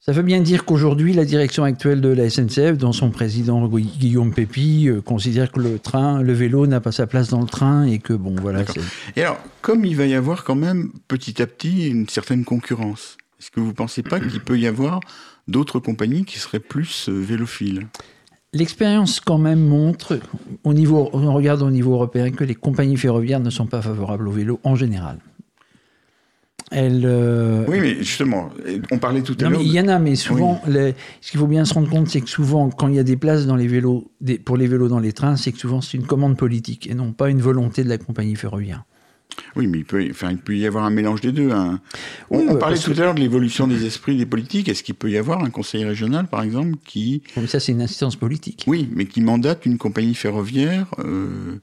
[0.00, 4.32] Ça veut bien dire qu'aujourd'hui, la direction actuelle de la SNCF, dont son président Guillaume
[4.32, 7.84] Pépi, euh, considère que le train, le vélo n'a pas sa place dans le train
[7.84, 8.62] et que bon, voilà.
[9.16, 13.16] Et alors, comme il va y avoir quand même petit à petit une certaine concurrence,
[13.40, 15.00] est-ce que vous ne pensez pas qu'il peut y avoir
[15.48, 17.88] d'autres compagnies qui seraient plus euh, vélophiles?
[18.52, 20.20] L'expérience quand même montre,
[20.62, 24.28] au niveau, on regarde au niveau européen, que les compagnies ferroviaires ne sont pas favorables
[24.28, 25.18] au vélo en général.
[26.74, 28.50] Euh, Oui, mais justement,
[28.90, 29.60] on parlait tout à l'heure.
[29.62, 32.20] il y en a, mais souvent, les- ce qu'il faut bien se rendre compte, c'est
[32.20, 34.88] que souvent, quand il y a des places dans les vélos, des- pour les vélos
[34.88, 37.84] dans les trains, c'est que souvent c'est une commande politique et non pas une volonté
[37.84, 38.84] de la compagnie ferroviaire.
[39.54, 41.50] Oui, mais il peut, enfin, il peut y avoir un mélange des deux.
[41.50, 41.78] hein.
[42.30, 44.68] On, Oui, on bah, parlait tout à l'heure de l'évolution des esprits des politiques.
[44.68, 47.82] Est-ce qu'il peut y avoir un conseil régional, par exemple, qui, Mais ça, c'est une
[47.82, 48.64] instance politique.
[48.66, 51.58] oui, mais qui mandate une compagnie ferroviaire euh,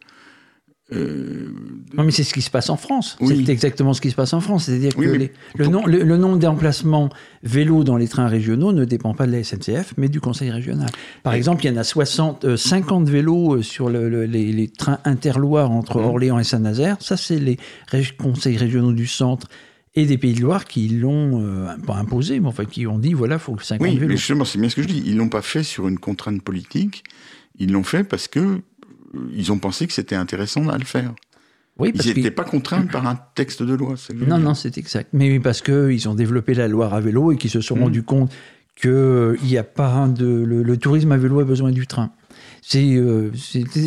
[0.93, 1.49] euh,
[1.95, 3.17] Non, mais c'est ce qui se passe en France.
[3.21, 3.43] Oui.
[3.45, 4.65] C'est exactement ce qui se passe en France.
[4.65, 7.09] C'est-à-dire Oui, que les- le, nom- le- le nombre d'emplacements
[7.43, 10.89] vélos dans les trains régionaux ne dépend pas de la SNCF, mais du conseil régional.
[11.23, 14.51] Par exemple, il y en a 60, euh, 50 vélos euh, sur le- le- les,
[14.51, 16.05] les trains interloire entre Mhm.
[16.05, 16.97] Orléans et Saint-Nazaire.
[16.99, 17.57] Ça, c'est les
[17.91, 19.47] rég- conseils régionaux du centre
[19.95, 23.13] et des Pays de Loire qui l'ont, euh, pas imposé, mais enfin qui ont dit,
[23.13, 24.15] voilà, il faut que 50 Oui, mais vélos.
[24.17, 25.03] justement, c'est bien ce que je dis.
[25.05, 27.03] Ils l'ont pas fait sur une contrainte politique.
[27.59, 28.57] Ils l'ont fait parce que euh,
[29.35, 31.13] ils ont pensé que c'était intéressant à le faire.
[31.79, 33.95] Oui, Ils parce que- n'étaient pas contraints par un texte de loi.
[34.07, 35.09] que Non, non, c'est exact.
[35.13, 37.83] Mais oui, parce qu'ils ont développé la Loire à vélo et qu'ils se sont Mhm.
[37.83, 38.31] rendus compte
[38.79, 40.25] qu'il n'y a pas de.
[40.25, 42.11] Le, le tourisme à vélo a besoin du train.
[42.61, 43.31] C'est euh,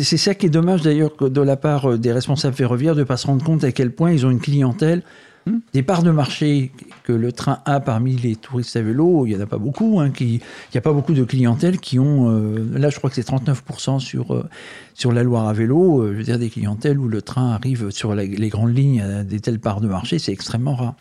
[0.03, 3.05] ça qui est dommage d'ailleurs que de la part euh, des responsables ferroviaires de ne
[3.05, 5.01] pas se rendre compte à quel point ils ont une clientèle,
[5.47, 5.61] Mhm.
[5.73, 6.71] des parts de marché
[7.03, 9.25] que le train a parmi les touristes à vélo.
[9.25, 9.99] Il n'y en a pas beaucoup.
[9.99, 10.41] hein, qui, il
[10.73, 12.29] n'y a pas beaucoup de clientèle qui ont.
[12.29, 14.45] euh, là, je crois que c'est 39% sur, euh,
[14.93, 16.01] sur la Loire à vélo.
[16.01, 19.01] euh, je veux dire, des clientèles où le train arrive sur la- les grandes lignes
[19.01, 20.95] à des telles parts de marché, c'est extrêmement rare.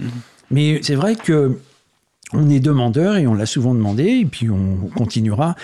[0.51, 1.59] Mais c'est vrai que
[2.33, 5.55] on est demandeur et on l'a souvent demandé, et puis on continuera,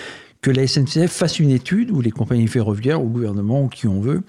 [0.41, 3.87] que la SNCF fasse une étude, ou les compagnies ferroviaires, ou le gouvernement, ou qui
[3.87, 4.23] on veut,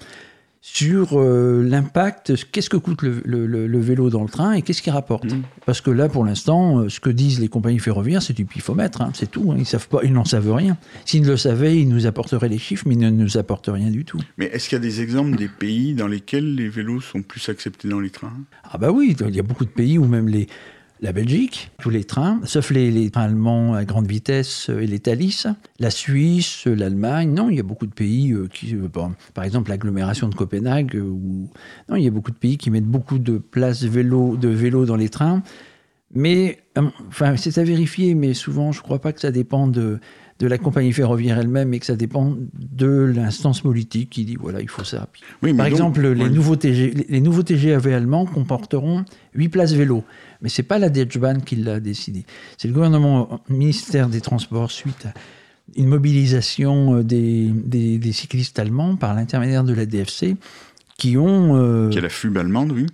[0.67, 4.63] sur euh, l'impact, qu'est-ce que coûte le, le- le- le vélo dans le train et
[4.63, 5.31] qu'est-ce qu'il rapporte.
[5.31, 5.43] Mhm.
[5.67, 9.01] Parce que là, pour l'instant, euh, ce que disent les compagnies ferroviaires, c'est du pifomètre,
[9.03, 9.51] hein, c'est tout.
[9.51, 10.75] hein, ils savent pas, ils n'en savent rien.
[11.05, 14.05] S'ils le savaient, ils nous apporteraient les chiffres, mais ils ne nous apportent rien du
[14.05, 14.19] tout.
[14.39, 17.47] Mais est-ce qu'il y a des exemples des pays dans lesquels les vélos sont plus
[17.47, 18.33] acceptés dans les trains?
[18.63, 20.47] Ah bah oui, il y a beaucoup de pays où même les,
[21.01, 24.99] la Belgique, tous les trains, sauf les, trains allemands à grande vitesse euh, et les
[24.99, 25.43] Thalys,
[25.79, 28.75] la Suisse, euh, l'Allemagne, non, il y a beaucoup de pays euh, qui,
[29.33, 31.49] par exemple l'agglomération de Copenhague, où,
[31.89, 34.85] non, il y a beaucoup de pays qui mettent beaucoup de places vélo, de vélos
[34.85, 35.43] dans les trains,
[36.13, 36.59] mais,
[37.09, 39.99] enfin, c'est à vérifier, mais souvent, je ne crois pas que ça dépend de,
[40.39, 44.59] de la compagnie ferroviaire elle-même, mais que ça dépend de l'instance politique qui dit, voilà,
[44.61, 45.07] il faut ça.
[45.41, 49.71] Oui, par donc- exemple, les, nouveaux TG, les- les nouveaux TGAV allemands comporteront 8 places
[49.73, 50.03] vélo.
[50.41, 52.25] Mais ce n'est pas la Deutsche Bahn qui l'a décidé.
[52.57, 55.13] C'est le gouvernement, le ministère des Transports, suite à
[55.77, 60.35] une mobilisation euh, des, des- des cyclistes allemands par l'intermédiaire de la DFC,
[60.97, 61.55] qui ont...
[61.57, 62.85] euh, Qui a la FUB allemande, oui.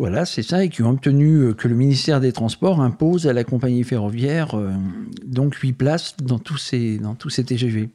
[0.00, 3.34] Voilà, c'est ça, et qui ont obtenu euh, que le ministère des Transports impose à
[3.34, 4.70] la compagnie ferroviaire euh,
[5.26, 7.90] donc 8 places dans tous ces, dans tous ces TGV.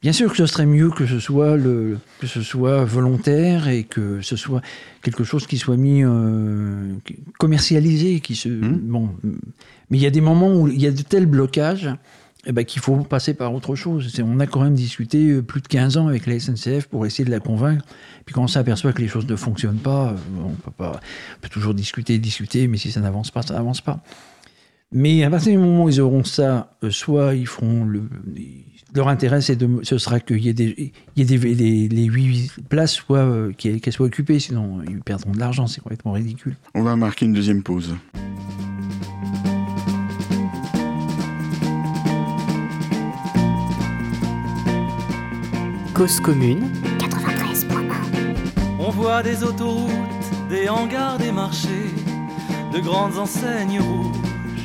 [0.00, 3.84] Bien sûr que ce serait mieux que ce soit, le, que ce soit volontaire et
[3.84, 4.62] que ce soit
[5.02, 6.94] quelque chose qui soit mis euh,
[7.38, 8.78] commercialisé, qui se Mhm.
[8.84, 9.10] bon.
[9.90, 11.90] Mais il y a des moments où il y a de tels blocages.
[12.46, 14.18] Eh ben, qu'il faut passer par autre chose.
[14.24, 17.24] On a quand même discuté euh, plus de 15 ans avec la SNCF pour essayer
[17.24, 17.84] de la convaincre.
[18.24, 21.00] Puis quand on s'aperçoit que les choses ne fonctionnent pas, euh, on peut, pas,
[21.36, 24.02] on peut toujours discuter, discuter, mais si ça n'avance pas, ça n'avance pas.
[24.92, 28.02] Mais à partir du moment où ils auront ça, euh, soit ils feront le.
[28.92, 31.88] Leur intérêt, c'est de, ce sera qu'il y ait des, il y ait des, les,
[31.88, 33.00] les 8 places,
[33.56, 36.56] qu'elles qu'elles soient occupées, sinon ils perdront de l'argent, c'est complètement ridicule.
[36.74, 37.94] On va marquer une deuxième pause.
[46.22, 46.72] Commune,
[48.78, 49.90] On voit des autoroutes,
[50.48, 51.94] des hangars, des marchés,
[52.72, 54.64] de grandes enseignes rouges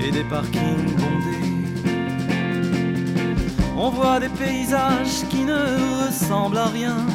[0.00, 1.54] et des parkings bondés.
[3.76, 7.06] On voit des paysages qui ne ressemblent à rien,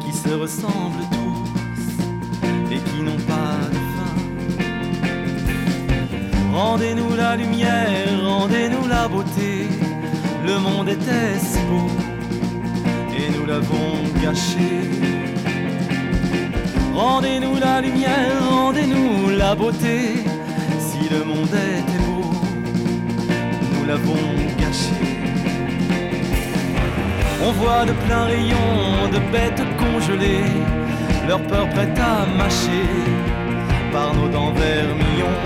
[0.00, 4.14] qui se ressemblent tous et qui n'ont pas de fin.
[6.54, 9.68] Rendez-nous la lumière, rendez-nous la beauté,
[10.46, 11.57] le monde était
[13.48, 14.70] l'avons gâché.
[16.94, 19.98] Rendez-nous la lumière, rendez-nous la beauté.
[20.86, 22.30] Si le monde était beau,
[23.72, 24.26] nous l'avons
[24.60, 25.00] gâché.
[27.46, 28.68] On voit de plein rayon
[29.14, 30.52] de bêtes congelées,
[31.26, 32.86] leur peur prête à mâcher
[33.92, 35.40] par nos dents vermillons.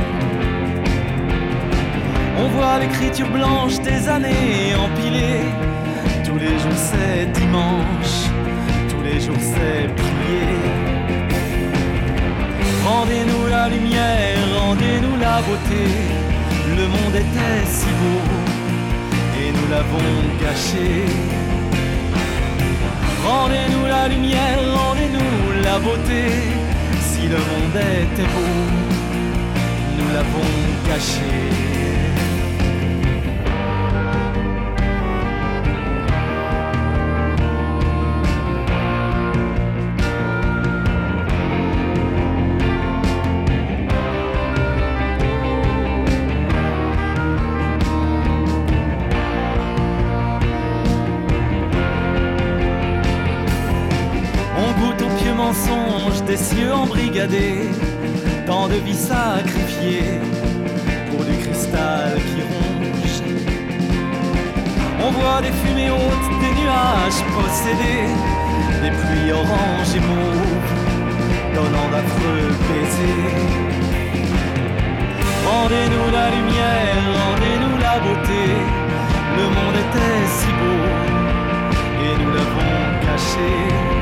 [2.40, 5.72] On voit l'écriture blanche des années empilées.
[6.42, 8.16] Les jours c'est dimanche,
[8.90, 10.58] tous les jours c'est prier.
[12.84, 15.84] Rendez-nous la lumière, rendez-nous la beauté.
[16.78, 18.20] Le monde était si beau
[19.40, 21.04] et nous l'avons gâché.
[23.24, 26.22] Rendez-nous la lumière, rendez-nous la beauté.
[27.08, 28.54] Si le monde était beau,
[29.96, 30.50] nous l'avons
[30.88, 31.81] gâché.
[56.32, 57.68] Des cieux embrigadés,
[58.46, 60.18] tant de vies sacrifiées
[61.10, 63.16] pour du cristal qui ronge.
[65.04, 68.08] On voit des fumées hautes, des nuages possédés,
[68.82, 70.72] des pluies oranges et mauves,
[71.54, 73.40] donnant d'affreux baisers.
[75.50, 78.44] Rendez-nous la lumière, rendez-nous la beauté,
[79.38, 80.82] le monde était si beau
[82.06, 82.72] et nous l'avons
[83.06, 84.01] caché.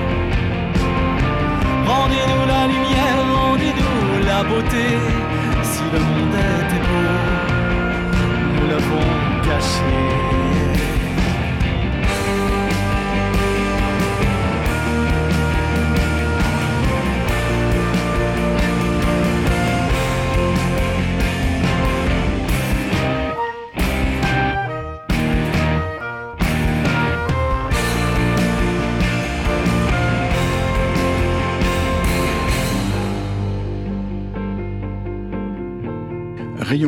[1.91, 4.87] Rendez-nous la lumière, rendez-nous la beauté.
[5.71, 7.11] Si le monde était beau,
[8.55, 9.09] nous l'avons
[9.43, 9.60] caché.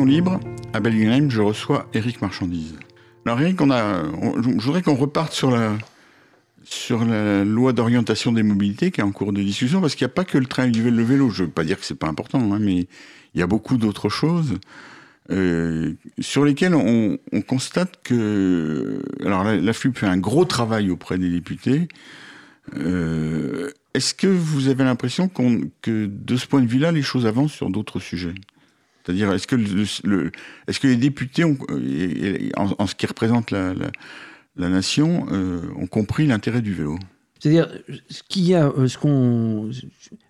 [0.05, 0.39] Libre,
[0.73, 2.75] à Bellingham, je reçois Eric Marchandise.
[3.25, 5.77] Alors Eric, on a, je voudrais qu'on reparte sur la,
[6.63, 10.11] sur la loi d'orientation des mobilités qui est en cours de discussion, parce qu'il n'y
[10.11, 11.29] a pas que le train et le vélo.
[11.29, 12.87] Je ne veux pas dire que c'est pas important, hein, mais
[13.33, 14.59] il y a beaucoup d'autres choses
[15.31, 19.01] euh, sur lesquelles on, constate que...
[19.23, 21.87] Alors la, FUP fait un gros travail auprès des députés.
[22.75, 27.53] Euh, est-ce que vous avez l'impression que de ce point de vue-là, les choses avancent
[27.53, 28.35] sur d'autres sujets?
[29.03, 30.31] C'est-à-dire, est-ce que, le,
[30.67, 31.57] est-ce que les députés, ont,
[32.55, 33.73] en, ce qui représente la,
[34.55, 36.97] la, nation, euh, ont compris l'intérêt du vélo?
[37.39, 37.67] C'est-à-dire,
[38.09, 39.69] ce qu'il y a, euh, ce qu'on,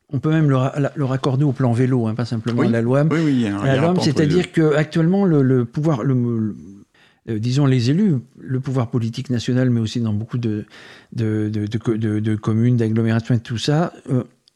[0.09, 0.57] on peut même le,
[0.95, 3.03] le, raccorder au plan vélo, hein, pas simplement à la loi.
[3.11, 6.55] Oui, oui, la c'est-à-dire qu'actuellement, le, le pouvoir, le,
[7.29, 10.65] euh, disons les élus, le pouvoir politique national, mais aussi dans beaucoup de,
[11.11, 13.93] de, de, de communes, d'agglomérations et tout ça,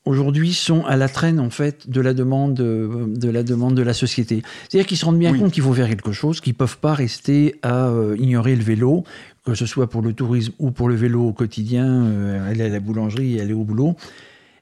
[0.07, 3.81] aujourd'hui sont à la traîne en fait de la demande euh, de la demande de
[3.81, 4.41] la société.
[4.67, 7.55] C'est-à-dire qu'ils se rendent bien compte qu'il faut faire quelque chose, qu'ils peuvent pas rester
[7.61, 9.03] à euh, ignorer le vélo,
[9.45, 12.69] que ce soit pour le tourisme ou pour le vélo au quotidien, euh, aller à
[12.69, 13.95] la boulangerie, aller au boulot.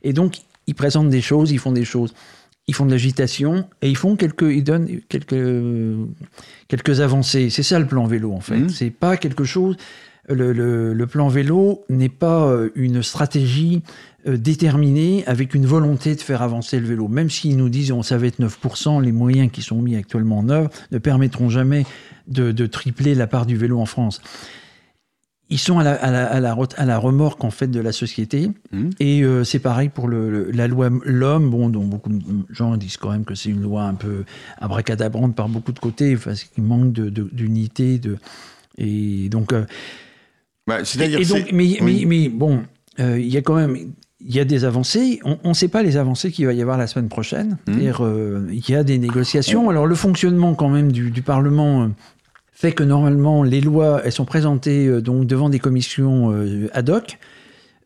[0.04, 2.14] Et donc ils présentent des choses, ils font des choses.
[2.68, 5.46] Ils font de l'agitation et ils font quelques, ils donnent quelques,
[6.68, 7.52] quelques avancées.
[7.52, 8.58] C'est ça le plan vélo en fait.
[8.58, 8.70] Mmh.
[8.70, 9.78] C'est pas quelque chose.
[10.28, 10.54] Le,
[10.94, 13.84] le, plan vélo n'est pas une stratégie
[14.28, 17.08] euh, déterminé avec une volonté de faire avancer le vélo.
[17.08, 20.50] Même s'ils nous disent on savait être 9%, les moyens qui sont mis actuellement en
[20.50, 21.86] œuvre ne permettront jamais
[22.28, 24.22] de, tripler la part du vélo en France.
[25.52, 26.10] Ils sont à la, à
[26.40, 28.90] la, à la, remorque en fait de la société mmh.
[29.00, 32.98] et euh, c'est pareil pour le, la loi l'homme bon dont beaucoup de gens disent
[32.98, 34.24] quand même que c'est une loi un peu
[34.58, 38.18] abracadabrante par beaucoup de côtés parce qu'il manque d'unité de,
[38.80, 39.66] et donc euh,
[40.68, 41.20] bah, c'est-à-dire
[41.54, 42.64] mais, mais, mais, bon
[42.98, 43.78] il y a quand même
[44.28, 45.20] il y a des avancées.
[45.24, 47.58] On ne sait pas les avancées qu'il va y avoir la semaine prochaine.
[47.68, 47.92] Mmh.
[48.00, 49.70] Euh, il y a des négociations.
[49.70, 51.88] Alors le fonctionnement quand même du, Parlement euh,
[52.52, 56.34] fait que normalement les lois elles sont présentées euh, donc devant des commissions
[56.74, 57.20] ad hoc.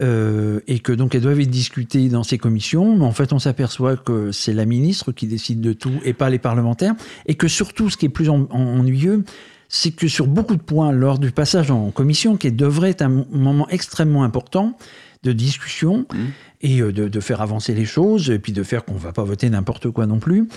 [0.01, 3.97] et que donc elles doivent être discutées dans ces commissions, mais en fait on s'aperçoit
[3.97, 6.95] que c'est la ministre qui décide de tout et pas les parlementaires,
[7.25, 9.23] et que surtout ce qui est plus ennuyeux,
[9.69, 13.25] c'est que sur beaucoup de points lors du passage en commission, qui devrait être un
[13.31, 14.75] moment extrêmement important,
[15.23, 16.17] de discussion mmh.
[16.61, 19.23] et euh, de, faire avancer les choses, et puis de faire qu'on ne va pas
[19.23, 20.47] voter n'importe quoi non plus.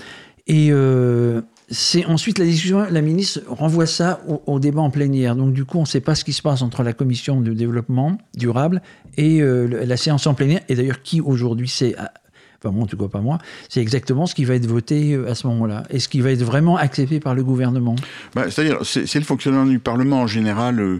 [0.47, 5.35] Et euh, c'est ensuite la discussion, la ministre renvoie ça au, débat en plénière.
[5.35, 7.53] Donc du coup, on ne sait pas ce qui se passe entre la commission de
[7.53, 8.81] développement durable
[9.17, 10.61] et euh, la séance en plénière.
[10.69, 11.95] Et d'ailleurs, qui aujourd'hui sait
[12.63, 13.37] enfin moi en tout cas pas moi,
[13.69, 16.43] c'est exactement ce qui va être voté à ce moment-là, et ce qui va être
[16.43, 17.95] vraiment accepté par le gouvernement?
[18.35, 20.99] Bah, c'est-à-dire, c'est le fonctionnement du Parlement en général.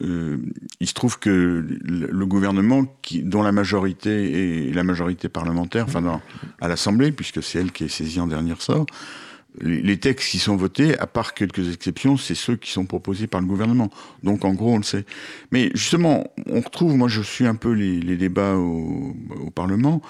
[0.00, 0.38] Euh,
[0.80, 2.84] il se trouve que le gouvernement,
[3.22, 6.20] dont la majorité est la majorité parlementaire, enfin
[6.60, 8.86] à l'Assemblée, puisque c'est elle qui est saisie en dernier ressort,
[9.60, 13.40] les, textes qui sont votés, à part quelques exceptions, c'est ceux qui sont proposés par
[13.40, 13.90] le gouvernement.
[14.22, 15.04] Donc en gros, on le sait.
[15.50, 19.14] Mais justement, on retrouve, moi je suis un peu les, débats au
[19.54, 20.00] Parlement,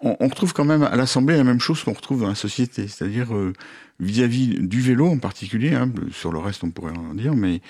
[0.00, 3.34] on, retrouve quand même à l'Assemblée la même chose qu'on retrouve dans la société, c'est-à-dire
[3.34, 3.52] euh,
[3.98, 7.60] vis-à-vis du vélo en particulier, hein, sur le reste on pourrait en dire, mais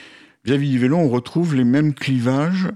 [0.45, 2.69] vis-à-vis du vélo, on retrouve les mêmes clivages,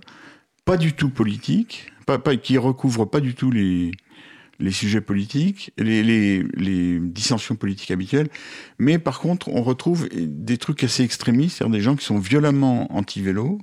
[0.65, 3.93] pas du tout politiques, pas, pas, qui recouvrent pas du tout les,
[4.71, 8.29] sujets politiques, les, les, les, dissensions politiques habituelles,
[8.79, 12.93] mais par contre, on retrouve des trucs assez extrémistes, c'est-à-dire des gens qui sont violemment
[12.95, 13.61] anti-vélo,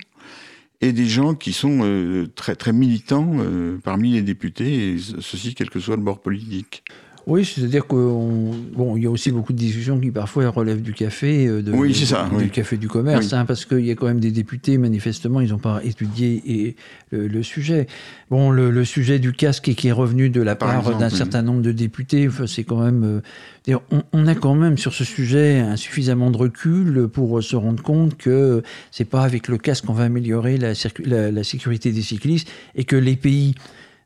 [0.82, 5.54] et des gens qui sont euh, très, très militants euh, parmi les députés, et ceci
[5.54, 6.82] quel que soit le bord politique.
[7.26, 11.46] Oui, c'est-à-dire qu'il bon, y a aussi beaucoup de discussions qui parfois relèvent du café,
[11.46, 12.50] euh, de, oui, c'est ça, du oui.
[12.50, 13.38] café du commerce, Oui.
[13.38, 16.76] hein, parce qu'il y a quand même des députés, manifestement, ils n'ont pas étudié et,
[17.12, 17.86] le, le sujet.
[18.30, 21.10] Bon, le, le, sujet du casque et qui est revenu de la Par part d'un
[21.10, 23.22] certain nombre de députés, enfin, c'est quand même.
[23.68, 27.54] euh, on, on, a quand même sur ce sujet un suffisamment de recul pour se
[27.54, 30.72] rendre compte que c'est pas avec le casque qu'on va améliorer la,
[31.04, 33.54] la, la sécurité des cyclistes et que les pays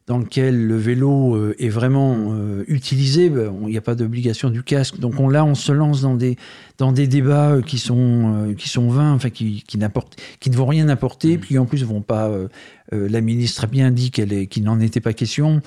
[0.07, 4.51] dans lequel le vélo euh, est vraiment euh, utilisé, ben, il n'y a pas d'obligation
[4.51, 5.01] du casque.
[5.01, 6.37] Donc on, là, on se lance dans des,
[6.79, 9.79] dans des débats euh, qui sont, qui sont vains, enfin, qui, qui,
[10.41, 11.41] qui ne vont rien apporter, mmh.
[11.41, 12.29] puis en plus vont pas.
[12.29, 12.49] euh,
[12.93, 15.61] la ministre a bien dit qu'il qu n'en était pas question.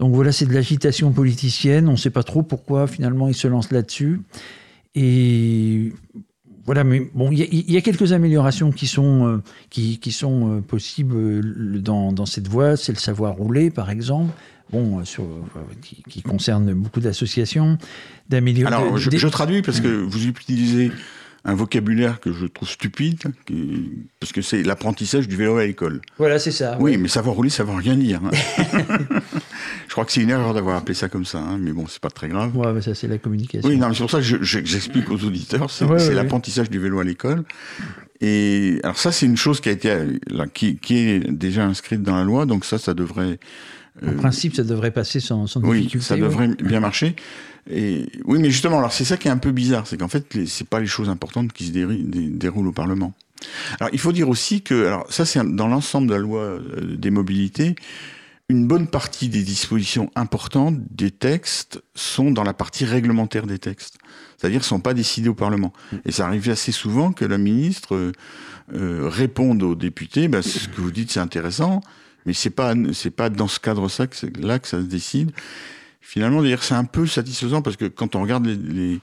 [0.00, 1.88] Donc voilà, c'est de l'agitation politicienne.
[1.88, 4.20] On ne sait pas trop pourquoi finalement ils se lancent là-dessus.
[4.96, 5.92] Et
[6.64, 10.50] voilà, mais bon, il y, y, a quelques améliorations qui sont, euh, qui, qui, sont
[10.50, 12.76] euh, possibles dans, dans cette voie.
[12.76, 14.32] C'est le savoir rouler, par exemple.
[14.72, 15.24] Bon, euh, sur,
[15.82, 17.76] qui, qui, concerne beaucoup d'associations,
[18.30, 18.74] d'améliorer.
[18.74, 20.90] Alors, je, je, traduis parce que vous utilisez
[21.46, 26.00] un vocabulaire que je trouve stupide, qui, parce que c'est l'apprentissage du vélo à l'école.
[26.16, 26.78] Voilà, c'est ça.
[26.80, 26.96] Oui, ouais.
[26.96, 28.20] mais savoir rouler, ça veut rien dire.
[28.24, 28.30] Hein.
[29.88, 32.00] je crois que c'est une erreur d'avoir appelé ça comme ça, hein, mais bon, c'est
[32.00, 32.56] pas très grave.
[32.56, 33.68] Ouais, mais ça, c'est la communication.
[33.68, 36.98] Oui, non, mais c'est pour ça que j'explique aux auditeurs, c'est ouais, l'apprentissage du vélo
[37.00, 37.44] à l'école.
[38.20, 39.94] Et alors ça, c'est une chose qui a été,
[40.28, 43.38] là, qui, qui, est déjà inscrite dans la loi, donc ça, ça devrait.
[44.02, 46.06] En euh, principe, ça devrait passer sans, sans oui, difficulté.
[46.06, 47.14] ça devrait bien marcher.
[47.70, 50.26] Et oui, mais justement, alors c'est ça qui est un peu bizarre, c'est qu'en fait,
[50.46, 53.14] c'est pas les choses importantes qui se dé dé déroulent au Parlement.
[53.80, 56.96] Alors, il faut dire aussi que, alors ça, c'est dans l'ensemble de la loi euh,
[56.96, 57.74] des mobilités,
[58.50, 63.96] une bonne partie des dispositions importantes des textes sont dans la partie réglementaire des textes,
[64.36, 65.72] c'est-à-dire sont pas décidés au Parlement.
[66.04, 68.12] Et ça arrive assez souvent que la ministre euh,
[68.74, 71.80] euh, réponde aux députés, bah, ce que vous dites, c'est intéressant,
[72.26, 75.32] mais c'est pas c'est pas dans ce cadre-là que, là que ça se décide
[76.04, 79.00] finalement, d'ailleurs, c'est un peu satisfaisant parce que quand on regarde les, les,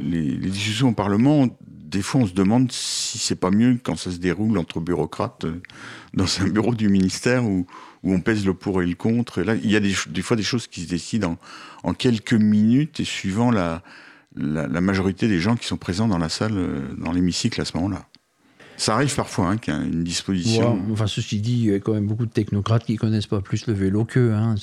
[0.00, 3.96] les, les, discussions au Parlement, des fois, on se demande si c'est pas mieux quand
[3.96, 5.62] ça se déroule entre bureaucrates euh,
[6.12, 7.66] dans un bureau du ministère où,
[8.02, 9.38] où on pèse le pour et le contre.
[9.38, 11.38] Et là, il y a des, des fois des choses qui se décident
[11.82, 13.82] en, en quelques minutes et suivant la,
[14.34, 17.64] la, la, majorité des gens qui sont présents dans la salle, euh, dans l'hémicycle à
[17.64, 18.08] ce moment-là.
[18.76, 20.74] Ça arrive parfois hein, qu'il y a une disposition.
[20.74, 23.40] Ouais, enfin, ceci dit, il y a quand même beaucoup de technocrates qui connaissent pas
[23.40, 24.32] plus le vélo qu'eux.
[24.32, 24.56] Hein.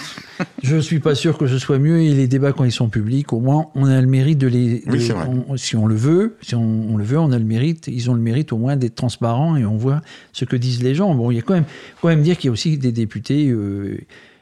[0.62, 2.00] je ne suis pas sûr que ce soit mieux.
[2.00, 4.80] Et les débats, quand ils sont publics, au moins, on a le mérite de les.
[4.80, 5.10] De, oui,
[5.48, 7.88] on, si on le veut, si on, on, le veut, on a le mérite.
[7.88, 10.00] Ils ont le mérite au moins d'être transparents et on voit
[10.32, 11.14] ce que disent les gens.
[11.14, 11.66] Bon, il y a quand même,
[12.02, 13.48] quand même dire qu'il y a aussi des députés.
[13.48, 13.98] Euh,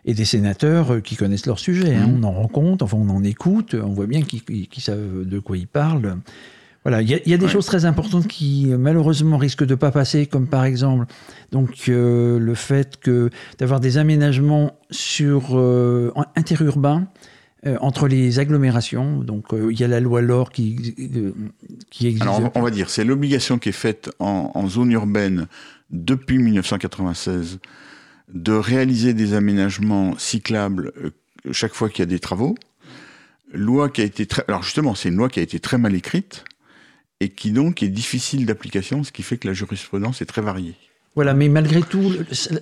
[0.08, 1.96] et des sénateurs qui connaissent leur sujet.
[1.96, 2.06] Hein.
[2.06, 2.20] Mmh.
[2.20, 5.56] On en rencontre, enfin on en écoute, on voit bien qu'ils qu savent de quoi
[5.56, 6.18] ils parlent.
[6.86, 7.50] Voilà, il y, y, a des ouais.
[7.50, 11.06] choses très importantes qui malheureusement risquent de pas passer, comme par exemple
[11.50, 13.28] donc euh, le fait que
[13.58, 17.08] d'avoir des aménagements sur euh, interurbains
[17.66, 19.18] euh, entre les agglomérations.
[19.18, 20.94] Donc il y a la loi LOR qui
[21.90, 22.22] qui existe.
[22.22, 25.48] Alors on va dire c'est l'obligation qui est faite en, en, zone urbaine
[25.90, 27.58] depuis 1996
[28.32, 31.10] de réaliser des aménagements cyclables euh,
[31.50, 32.54] chaque fois qu'il y a des travaux.
[33.52, 35.92] Loi qui a été très, alors justement c'est une loi qui a été très mal
[35.92, 36.44] écrite
[37.20, 40.74] et qui donc est difficile d'application, ce qui fait que la jurisprudence est très variée.
[41.16, 42.12] Voilà, mais malgré tout,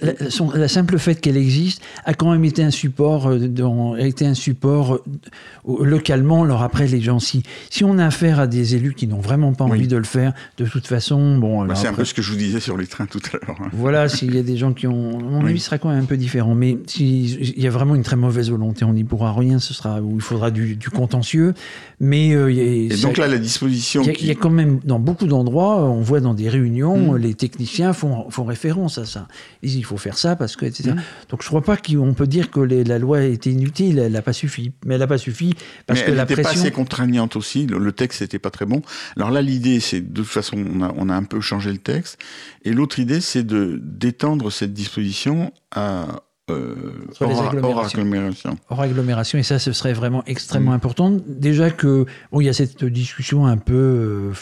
[0.00, 3.94] la, son, la simple fait qu'elle existe a quand même été un support, euh, dans,
[3.94, 6.44] a été un support euh, localement.
[6.44, 9.54] Alors après, les gens, si, si on a affaire à des élus qui n'ont vraiment
[9.54, 9.86] pas envie oui.
[9.88, 11.64] de le faire, de toute façon, bon.
[11.64, 13.56] Bah c'est un peu ce que je vous disais sur les trains tout à l'heure.
[13.60, 13.70] Hein.
[13.72, 15.50] Voilà, s'il y a des gens qui ont, mon oui.
[15.50, 16.54] avis sera quand même un peu différent.
[16.54, 19.58] Mais s'il y a vraiment une très mauvaise volonté, on n'y pourra rien.
[19.58, 21.54] Ce sera où il faudra du, du contentieux.
[21.98, 24.02] Mais euh, et donc là, la disposition.
[24.04, 24.26] Il y, qui...
[24.26, 27.16] y, a quand même dans beaucoup d'endroits, on voit dans des réunions, mmh.
[27.16, 29.28] les techniciens font, font référence à ça.
[29.62, 30.90] Ils disent, il faut faire ça parce que, etc.
[30.90, 31.02] Mmh.
[31.30, 34.12] Donc je ne crois pas qu'on peut dire que les, la loi était inutile, elle
[34.12, 34.72] n'a pas suffi.
[34.84, 35.54] Mais elle n'a pas suffi
[35.86, 36.42] parce mais que elle la pression.
[36.42, 37.66] pas assez contraignante aussi.
[37.66, 38.82] Le, le texte n'était pas très bon.
[39.16, 41.78] Alors là, l'idée, c'est de toute façon, on a, on a un peu changé le
[41.78, 42.18] texte.
[42.64, 46.74] Et l'autre idée, c'est de d'étendre cette disposition à euh,
[47.20, 47.64] hors, agglomérations.
[47.70, 48.58] hors agglomération.
[48.68, 50.74] hors agglomération, et ça, ce serait vraiment extrêmement Mm.
[50.74, 51.16] important.
[51.26, 54.32] Déjà que, bon, il y a cette discussion un peu, euh,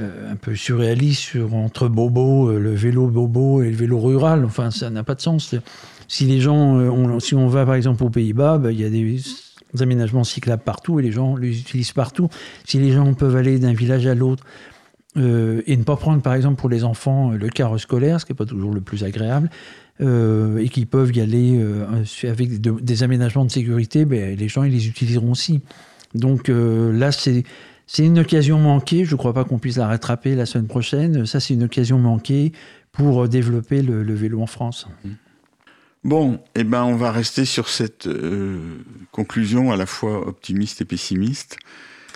[0.00, 4.44] euh, un peu surréaliste sur, entre bobo, euh, le vélo bobo et le vélo rural.
[4.44, 5.54] Enfin, ça n'a pas de sens.
[6.06, 8.84] Si les gens, euh, on- si on va par exemple aux Pays-Bas, bah, il y
[8.84, 9.20] a des
[9.80, 12.28] aménagements cyclables partout et les gens les utilisent partout.
[12.64, 14.44] Si les gens peuvent aller d'un village à l'autre
[15.16, 18.36] et ne pas prendre par exemple pour les enfants le car scolaire, ce qui n'est
[18.36, 19.50] pas toujours le plus agréable,
[20.00, 21.60] et qui peuvent y aller
[22.22, 25.60] avec de- des aménagements de sécurité, ben, les gens ils les utiliseront aussi.
[26.14, 27.42] Donc là, c'est
[27.88, 29.04] c'est une occasion manquée.
[29.04, 31.26] Je ne crois pas qu'on puisse la rattraper la semaine prochaine.
[31.26, 32.52] Ça, c'est une occasion manquée
[32.92, 34.86] pour euh, développer le, le vélo en France.
[36.04, 38.58] Bon, eh ben, on va rester sur cette euh,
[39.10, 41.56] conclusion à la fois optimiste et pessimiste.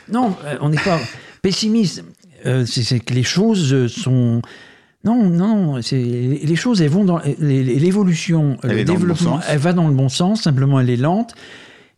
[0.08, 1.00] Non, euh, on n'est pas
[1.42, 2.04] pessimiste.
[2.46, 4.40] Euh, c'est que les choses sont.
[5.04, 9.94] Non, non, les choses, elles vont dans l'évolution, le bon développement, elle va dans le
[9.94, 10.42] bon sens.
[10.42, 11.34] Simplement, elle est lente.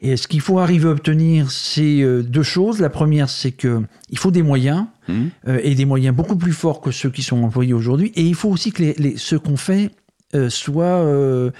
[0.06, 2.78] Et ce qu'il faut arriver à obtenir, c'est euh, deux choses.
[2.80, 3.80] La première, c'est que
[4.10, 5.30] il faut des moyens Mhm.
[5.48, 8.12] euh, et des moyens beaucoup plus forts que ceux qui sont employés aujourd'hui.
[8.14, 9.90] Et il faut aussi que les, les- ce qu'on fait
[10.34, 11.50] euh, soit, euh,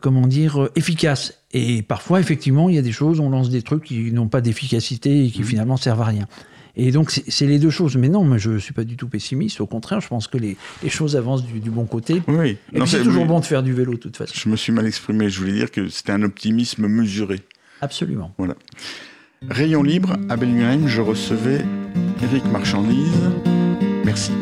[0.00, 1.38] comment dire, efficace.
[1.52, 4.40] Et parfois, effectivement, il y a des choses, on lance des trucs qui n'ont pas
[4.40, 6.26] d'efficacité et qui finalement servent à rien.
[6.76, 7.96] Et donc, c'est les deux choses.
[7.96, 9.60] Mais non, moi, je ne suis pas du tout pessimiste.
[9.60, 12.22] Au contraire, je pense que les, les choses avancent du, du bon côté.
[12.28, 12.56] Oui.
[12.72, 14.32] Et c'est toujours oui, bon de faire du vélo, de toute façon.
[14.36, 15.28] Je me suis mal exprimé.
[15.28, 17.40] Je voulais dire que c'était un optimisme mesuré.
[17.80, 18.32] Absolument.
[18.38, 18.54] Voilà.
[19.48, 21.64] Rayon libre, à Bellingham, je recevais
[22.22, 23.30] Eric Marchandise.
[24.04, 24.32] Merci.